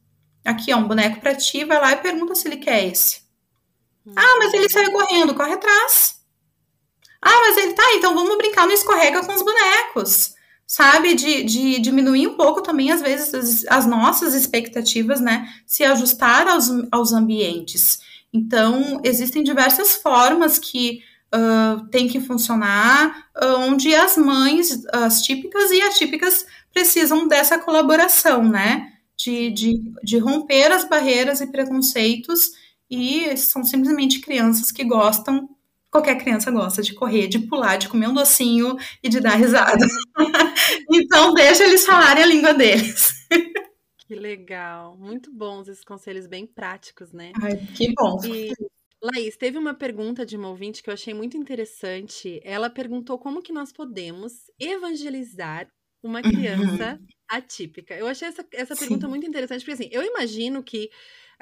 [0.44, 3.22] Aqui, ó, um boneco para ti, vai lá e pergunta se ele quer esse.
[4.16, 6.16] Ah, mas ele saiu correndo, corre atrás.
[7.22, 10.34] Ah, mas ele tá, então vamos brincar no escorrega com os bonecos.
[10.66, 15.48] Sabe, de, de diminuir um pouco também, às vezes, as, as nossas expectativas, né?
[15.66, 18.00] Se ajustar aos, aos ambientes.
[18.34, 21.02] Então, existem diversas formas que
[21.34, 28.44] uh, tem que funcionar, uh, onde as mães, as típicas e atípicas, precisam dessa colaboração,
[28.44, 28.90] né?
[29.16, 32.52] De, de, de romper as barreiras e preconceitos,
[32.90, 35.48] e são simplesmente crianças que gostam
[35.94, 39.86] qualquer criança gosta de correr, de pular, de comer um docinho e de dar risada.
[40.92, 43.14] então, deixa eles falarem a língua deles.
[44.06, 47.32] Que legal, muito bons esses conselhos bem práticos, né?
[47.42, 48.18] Ai, que bom.
[48.26, 48.52] E,
[49.02, 52.40] Laís, teve uma pergunta de uma ouvinte que eu achei muito interessante.
[52.44, 55.70] Ela perguntou como que nós podemos evangelizar
[56.02, 57.08] uma criança uhum.
[57.30, 57.96] atípica.
[57.96, 60.90] Eu achei essa, essa pergunta muito interessante, porque assim, eu imagino que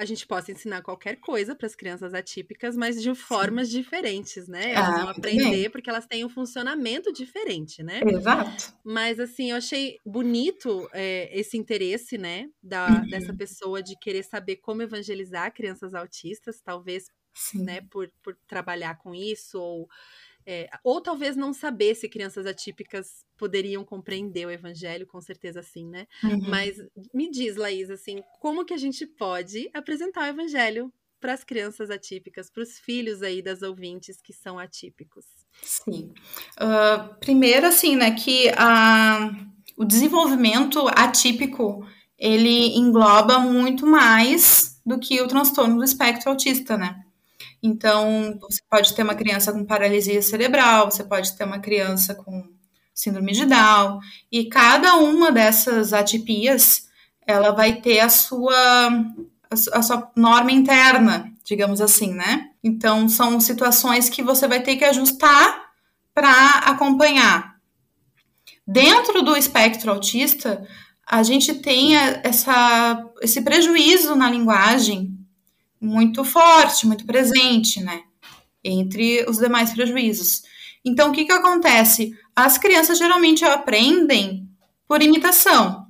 [0.02, 3.78] a gente possa ensinar qualquer coisa para as crianças atípicas, mas de formas Sim.
[3.78, 4.72] diferentes, né?
[4.72, 8.00] Elas ah, vão aprender porque elas têm um funcionamento diferente, né?
[8.04, 8.74] Exato.
[8.84, 13.08] Mas assim, eu achei bonito é, esse interesse, né, da, uhum.
[13.08, 17.62] dessa pessoa de querer saber como evangelizar crianças autistas, talvez, Sim.
[17.62, 19.88] né, por, por trabalhar com isso ou
[20.46, 25.88] é, ou talvez não saber se crianças atípicas poderiam compreender o evangelho, com certeza sim,
[25.88, 26.06] né?
[26.22, 26.48] Uhum.
[26.48, 26.76] Mas
[27.12, 31.88] me diz, Laís, assim, como que a gente pode apresentar o evangelho para as crianças
[31.88, 35.24] atípicas, para os filhos aí das ouvintes que são atípicos?
[35.62, 36.12] Sim.
[36.60, 39.30] Uh, primeiro, assim, né, que a,
[39.76, 41.86] o desenvolvimento atípico,
[42.18, 47.01] ele engloba muito mais do que o transtorno do espectro autista, né?
[47.62, 52.50] Então, você pode ter uma criança com paralisia cerebral, você pode ter uma criança com
[52.92, 54.00] síndrome de Down,
[54.30, 56.88] e cada uma dessas atipias,
[57.26, 58.88] ela vai ter a sua,
[59.72, 62.50] a sua norma interna, digamos assim, né?
[62.62, 65.70] Então, são situações que você vai ter que ajustar
[66.12, 67.56] para acompanhar.
[68.66, 70.66] Dentro do espectro autista,
[71.06, 75.21] a gente tem essa, esse prejuízo na linguagem
[75.82, 78.02] muito forte, muito presente, né?
[78.62, 80.42] Entre os demais prejuízos.
[80.84, 82.16] Então, o que, que acontece?
[82.34, 84.48] As crianças geralmente aprendem
[84.86, 85.86] por imitação.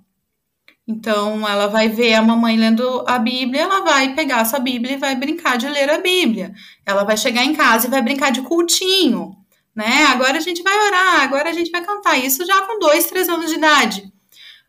[0.89, 4.99] Então, ela vai ver a mamãe lendo a Bíblia, ela vai pegar essa Bíblia e
[4.99, 6.55] vai brincar de ler a Bíblia.
[6.85, 9.37] Ela vai chegar em casa e vai brincar de cultinho,
[9.75, 10.07] né?
[10.07, 12.19] Agora a gente vai orar, agora a gente vai cantar.
[12.19, 14.13] Isso já com dois, três anos de idade.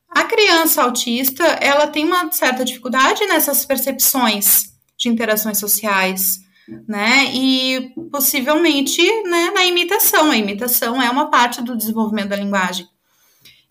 [0.10, 4.73] A criança autista, ela tem uma certa dificuldade nessas percepções
[5.04, 6.40] de interações sociais,
[6.88, 7.26] né?
[7.34, 10.32] E possivelmente né, na imitação.
[10.32, 12.88] A imitação é uma parte do desenvolvimento da linguagem.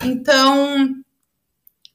[0.01, 0.85] Então,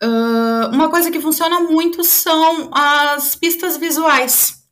[0.03, 4.65] uh, uma coisa que funciona muito são as pistas visuais.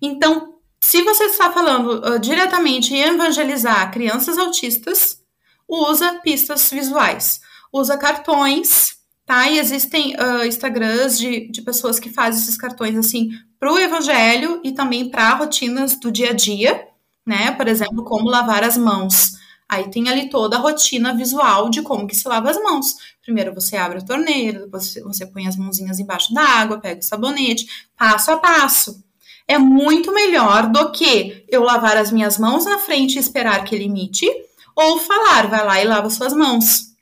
[0.00, 5.22] Então, se você está falando uh, diretamente em evangelizar crianças autistas,
[5.68, 7.40] usa pistas visuais.
[7.70, 8.95] Usa cartões,
[9.26, 9.50] tá?
[9.50, 14.60] E existem uh, Instagrams de, de pessoas que fazem esses cartões assim para o evangelho
[14.62, 16.86] e também para rotinas do dia a dia,
[17.26, 17.50] né?
[17.50, 19.32] Por exemplo, como lavar as mãos.
[19.68, 22.94] Aí tem ali toda a rotina visual de como que se lava as mãos.
[23.20, 27.04] Primeiro você abre a torneira, depois você põe as mãozinhas embaixo da água, pega o
[27.04, 27.66] sabonete,
[27.96, 29.04] passo a passo.
[29.48, 33.74] É muito melhor do que eu lavar as minhas mãos na frente e esperar que
[33.74, 34.28] ele imite,
[34.76, 36.95] ou falar, vai lá e lava suas mãos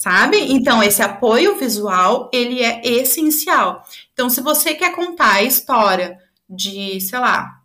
[0.00, 0.38] sabe?
[0.50, 3.84] Então, esse apoio visual, ele é essencial.
[4.14, 7.60] Então, se você quer contar a história de, sei lá,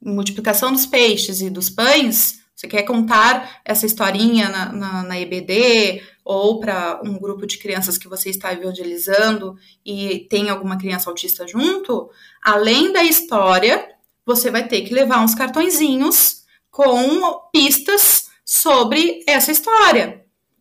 [0.00, 6.00] multiplicação dos peixes e dos pães, você quer contar essa historinha na, na, na EBD
[6.24, 11.48] ou para um grupo de crianças que você está evangelizando e tem alguma criança autista
[11.48, 12.08] junto,
[12.40, 13.88] além da história,
[14.24, 20.20] você vai ter que levar uns cartõezinhos com pistas sobre essa história.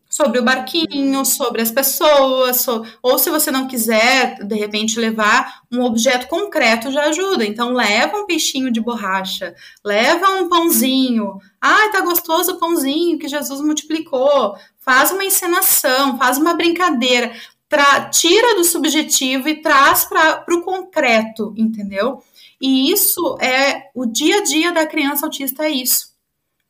[0.10, 2.86] Sobre o barquinho, sobre as pessoas, so...
[3.02, 7.46] ou se você não quiser, de repente, levar um objeto concreto já ajuda.
[7.46, 11.38] Então, leva um peixinho de borracha, leva um pãozinho.
[11.60, 14.56] Ai, tá gostoso o pãozinho que Jesus multiplicou.
[14.80, 17.34] Faz uma encenação, faz uma brincadeira.
[17.70, 18.10] Tra...
[18.10, 22.22] Tira do subjetivo e traz para o concreto, entendeu?
[22.60, 26.11] E isso é o dia a dia da criança autista, é isso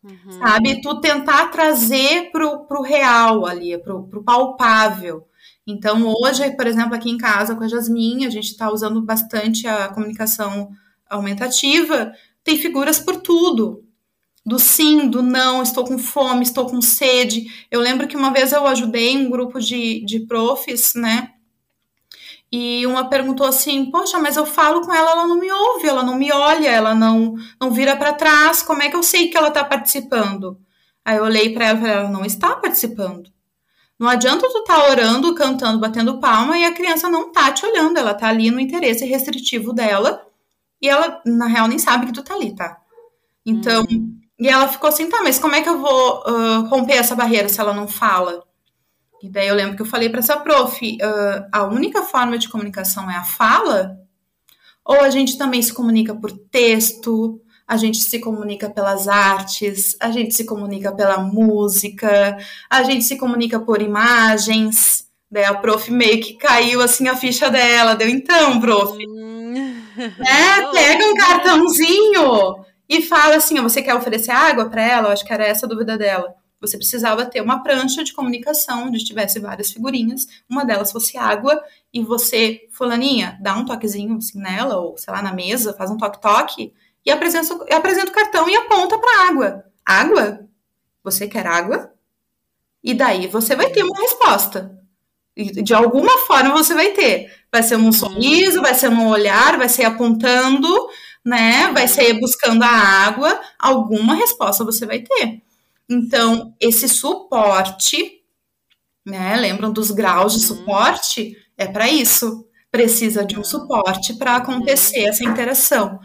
[0.03, 0.39] Uhum.
[0.39, 0.81] Sabe?
[0.81, 5.27] Tu tentar trazer pro, pro real ali, pro, pro palpável.
[5.65, 9.67] Então, hoje, por exemplo, aqui em casa com a Jasmine, a gente está usando bastante
[9.67, 10.71] a comunicação
[11.09, 13.83] aumentativa, tem figuras por tudo.
[14.43, 17.45] Do sim, do não, estou com fome, estou com sede.
[17.69, 21.31] Eu lembro que uma vez eu ajudei um grupo de, de profs, né?
[22.51, 26.03] E uma perguntou assim: Poxa, mas eu falo com ela, ela não me ouve, ela
[26.03, 29.37] não me olha, ela não, não vira para trás, como é que eu sei que
[29.37, 30.59] ela está participando?
[31.05, 33.31] Aí eu olhei para ela e falei: Ela não está participando.
[33.97, 37.65] Não adianta tu estar tá orando, cantando, batendo palma e a criança não tá te
[37.65, 40.25] olhando, ela tá ali no interesse restritivo dela
[40.81, 42.81] e ela, na real, nem sabe que tu tá ali, tá?
[43.45, 44.19] Então, uhum.
[44.39, 47.47] e ela ficou assim: Tá, mas como é que eu vou uh, romper essa barreira
[47.47, 48.43] se ela não fala?
[49.21, 52.49] E daí eu lembro que eu falei para essa prof, uh, a única forma de
[52.49, 53.99] comunicação é a fala?
[54.83, 60.09] Ou a gente também se comunica por texto, a gente se comunica pelas artes, a
[60.11, 62.37] gente se comunica pela música,
[62.69, 65.05] a gente se comunica por imagens.
[65.29, 68.97] Daí a prof meio que caiu assim a ficha dela, deu então, prof.
[69.07, 69.81] Hum.
[70.01, 75.07] É, pega um cartãozinho e fala assim: você quer oferecer água para ela?
[75.09, 76.33] Eu acho que era essa a dúvida dela.
[76.61, 81.61] Você precisava ter uma prancha de comunicação onde tivesse várias figurinhas, uma delas fosse água,
[81.91, 85.97] e você, fulaninha, dá um toquezinho assim nela, ou sei lá, na mesa, faz um
[85.97, 86.71] toque-toque,
[87.03, 89.65] e apresenta, apresenta o cartão e aponta para água.
[89.83, 90.47] Água?
[91.03, 91.91] Você quer água?
[92.83, 94.77] E daí você vai ter uma resposta.
[95.35, 97.31] De alguma forma você vai ter.
[97.51, 100.67] Vai ser um sorriso, vai ser um olhar, vai ser apontando,
[101.25, 101.71] né?
[101.73, 103.39] Vai ser buscando a água.
[103.57, 105.41] Alguma resposta você vai ter.
[105.91, 108.21] Então, esse suporte,
[109.05, 109.35] né?
[109.35, 110.55] Lembram dos graus de uhum.
[110.55, 111.35] suporte?
[111.57, 112.47] É para isso.
[112.71, 115.99] Precisa de um suporte para acontecer essa interação.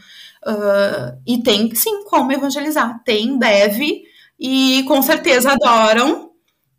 [0.45, 3.01] Uh, e tem, sim, como evangelizar.
[3.05, 4.03] Tem, deve,
[4.41, 6.32] e com certeza adoram,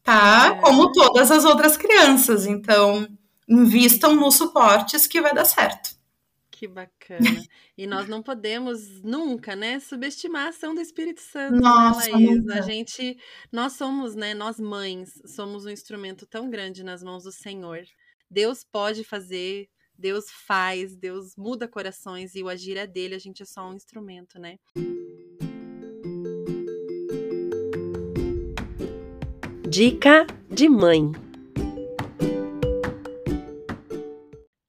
[0.03, 0.58] tá?
[0.58, 0.62] É.
[0.62, 2.45] Como todas as outras crianças.
[2.45, 3.08] Então,
[3.47, 5.96] invistam nos suportes que vai dar certo.
[6.58, 7.43] Que bacana.
[7.78, 12.14] E nós não podemos nunca, né, subestimar a ação do Espírito Santo, né, Nossa, né,
[12.14, 12.49] Laís?
[12.49, 13.16] A gente,
[13.51, 17.84] nós somos, né, nós mães, somos um instrumento tão grande nas mãos do Senhor.
[18.28, 23.43] Deus pode fazer, Deus faz, Deus muda corações e o agir é dele, a gente
[23.43, 24.58] é só um instrumento, né?
[29.70, 31.12] Dica de mãe.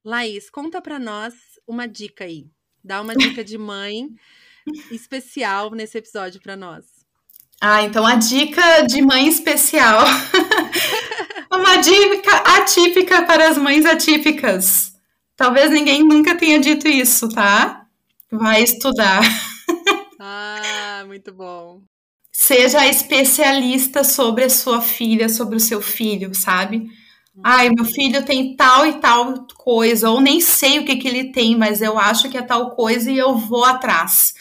[0.05, 1.35] Laís, conta para nós
[1.69, 2.47] uma dica aí.
[2.83, 4.09] Dá uma dica de mãe
[4.91, 6.87] especial nesse episódio para nós.
[7.61, 10.05] Ah, então a dica de mãe especial.
[11.53, 14.95] uma dica atípica para as mães atípicas.
[15.37, 17.87] Talvez ninguém nunca tenha dito isso, tá?
[18.31, 19.23] Vai estudar.
[20.19, 21.83] ah, muito bom.
[22.33, 26.89] Seja especialista sobre a sua filha, sobre o seu filho, sabe?
[27.43, 31.33] Ai, meu filho tem tal e tal coisa, ou nem sei o que, que ele
[31.33, 34.35] tem, mas eu acho que é tal coisa e eu vou atrás.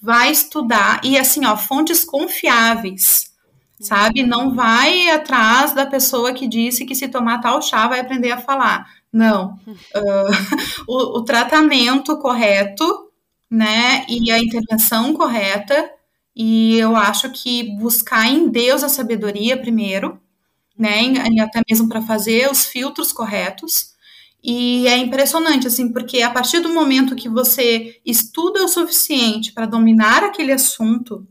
[0.00, 3.32] Vai estudar, e assim, ó, fontes confiáveis,
[3.80, 4.22] sabe?
[4.22, 8.40] Não vai atrás da pessoa que disse que se tomar tal chá vai aprender a
[8.40, 8.86] falar.
[9.12, 9.58] Não.
[9.66, 13.10] Uh, o, o tratamento correto,
[13.50, 15.90] né, e a intervenção correta,
[16.36, 20.20] e eu acho que buscar em Deus a sabedoria primeiro,
[20.78, 21.02] né?
[21.32, 23.94] E até mesmo para fazer os filtros corretos.
[24.42, 29.64] E é impressionante, assim, porque a partir do momento que você estuda o suficiente para
[29.64, 31.26] dominar aquele assunto,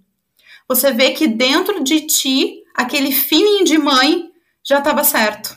[0.68, 4.32] você vê que dentro de ti, aquele feeling de mãe
[4.64, 5.56] já estava certo.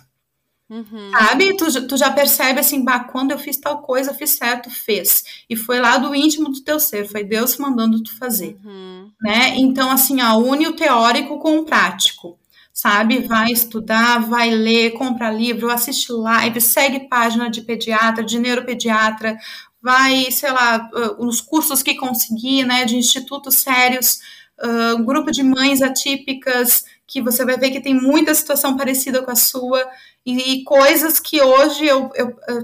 [0.68, 1.10] Uhum.
[1.12, 1.56] Sabe?
[1.56, 5.24] Tu, tu já percebe assim, bah, quando eu fiz tal coisa, fiz certo, fez.
[5.48, 8.58] E foi lá do íntimo do teu ser, foi Deus mandando tu fazer.
[8.62, 9.10] Uhum.
[9.22, 9.54] Né?
[9.56, 12.38] Então, assim, ó, une o teórico com o prático
[12.76, 13.20] sabe?
[13.20, 19.38] Vai estudar, vai ler, compra livro, assiste live, segue página de pediatra, de neuropediatra,
[19.80, 24.20] vai, sei lá, nos cursos que conseguir, né, de institutos sérios,
[24.62, 29.30] uh, grupo de mães atípicas, que você vai ver que tem muita situação parecida com
[29.30, 29.82] a sua,
[30.26, 32.10] e, e coisas que hoje eu,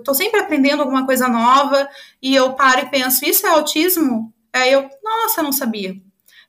[0.05, 1.89] tô sempre aprendendo alguma coisa nova,
[2.21, 4.31] e eu paro e penso, isso é autismo?
[4.53, 5.97] Aí eu, nossa, não sabia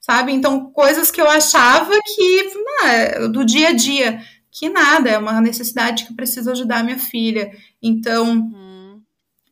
[0.03, 0.33] sabe?
[0.33, 5.39] Então, coisas que eu achava que, não, do dia a dia, que nada, é uma
[5.39, 7.51] necessidade que eu preciso ajudar minha filha.
[7.81, 9.01] Então, uhum.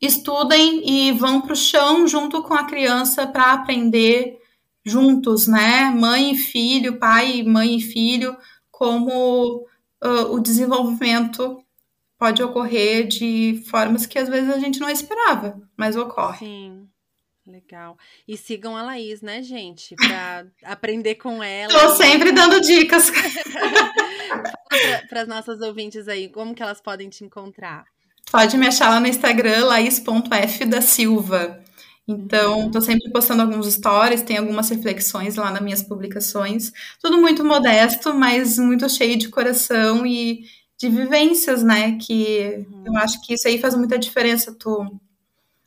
[0.01, 4.39] estudem e vão para o chão junto com a criança para aprender
[4.85, 5.89] juntos, né?
[5.89, 8.35] Mãe e filho, pai, mãe e filho,
[8.69, 9.65] como
[10.03, 11.63] uh, o desenvolvimento
[12.17, 16.45] pode ocorrer de formas que às vezes a gente não esperava, mas ocorre.
[16.45, 16.90] Sim.
[17.45, 17.97] Legal.
[18.27, 19.95] E sigam a Laís, né, gente?
[19.95, 21.71] Pra aprender com ela.
[21.71, 23.11] Tô sempre dando dicas.
[25.09, 27.85] Para as nossas ouvintes aí, como que elas podem te encontrar?
[28.31, 31.61] Pode me achar lá no Instagram, laís.f da Silva.
[32.07, 32.71] Então, uhum.
[32.71, 36.71] tô sempre postando alguns stories, tem algumas reflexões lá nas minhas publicações.
[37.01, 40.41] Tudo muito modesto, mas muito cheio de coração e
[40.79, 41.97] de vivências, né?
[41.97, 42.83] Que uhum.
[42.87, 44.55] eu acho que isso aí faz muita diferença.
[44.57, 44.99] Tu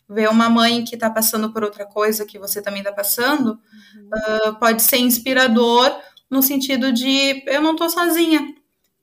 [0.08, 3.58] ver uma mãe que está passando por outra coisa que você também está passando,
[3.94, 4.50] uhum.
[4.50, 5.90] uh, pode ser inspirador
[6.30, 8.54] no sentido de eu não estou sozinha.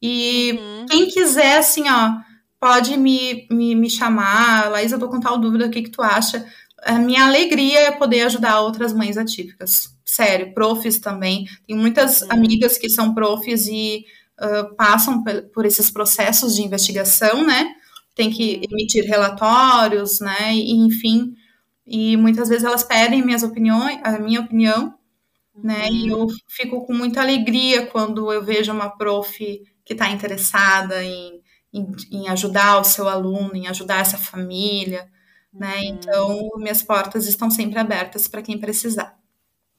[0.01, 0.85] E uhum.
[0.87, 2.13] quem quiser, assim, ó,
[2.59, 6.01] pode me, me, me chamar, Laís, eu tô com tal dúvida, o que, que tu
[6.01, 6.45] acha?
[6.83, 9.95] A minha alegria é poder ajudar outras mães atípicas.
[10.03, 11.45] Sério, profs também.
[11.67, 12.27] Tem muitas uhum.
[12.31, 14.05] amigas que são profs e
[14.39, 15.23] uh, passam
[15.53, 17.75] por esses processos de investigação, né?
[18.15, 20.53] Tem que emitir relatórios, né?
[20.53, 21.33] E, enfim,
[21.85, 24.93] e muitas vezes elas pedem minhas opiniões, a minha opinião,
[25.55, 25.89] né?
[25.89, 29.37] E eu fico com muita alegria quando eu vejo uma prof
[29.83, 31.41] que está interessada em,
[31.73, 35.09] em, em, ajudar o seu aluno, em ajudar essa família,
[35.53, 35.75] né?
[35.77, 35.83] Uhum.
[35.85, 39.20] Então, minhas portas estão sempre abertas para quem precisar.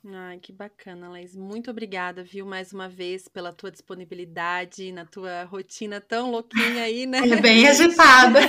[0.05, 1.37] Ai, que bacana, Laís.
[1.37, 7.07] Muito obrigada, viu, mais uma vez, pela tua disponibilidade na tua rotina tão louquinha aí,
[7.07, 7.19] né?
[7.19, 8.41] É bem agitada.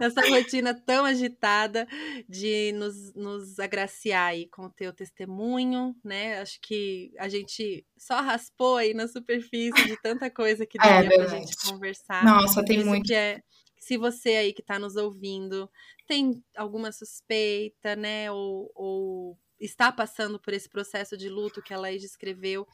[0.00, 1.86] Nessa rotina tão agitada
[2.28, 6.40] de nos, nos agraciar aí com o teu testemunho, né?
[6.40, 11.16] Acho que a gente só raspou aí na superfície de tanta coisa que daria é,
[11.16, 12.24] pra gente conversar.
[12.24, 13.12] Nossa, tem muito.
[13.12, 13.40] É,
[13.78, 15.70] se você aí que está nos ouvindo
[16.08, 21.78] tem alguma suspeita, né, ou, ou está passando por esse processo de luto que a
[21.78, 22.66] Laís descreveu,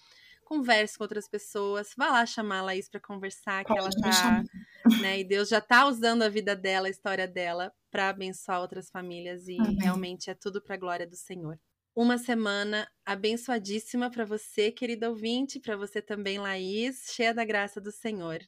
[0.45, 4.43] converse com outras pessoas, vá lá chamar a Laís para conversar, que ela tá,
[5.03, 8.89] né, e Deus já está usando a vida dela, a história dela, para abençoar outras
[8.91, 9.77] famílias e Amém.
[9.79, 11.61] realmente é tudo para a glória do Senhor.
[11.95, 17.91] Uma semana abençoadíssima para você, querida ouvinte, para você também, Laís, cheia da graça do
[17.93, 18.39] Senhor.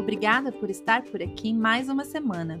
[0.00, 2.60] Obrigada por estar por aqui mais uma semana.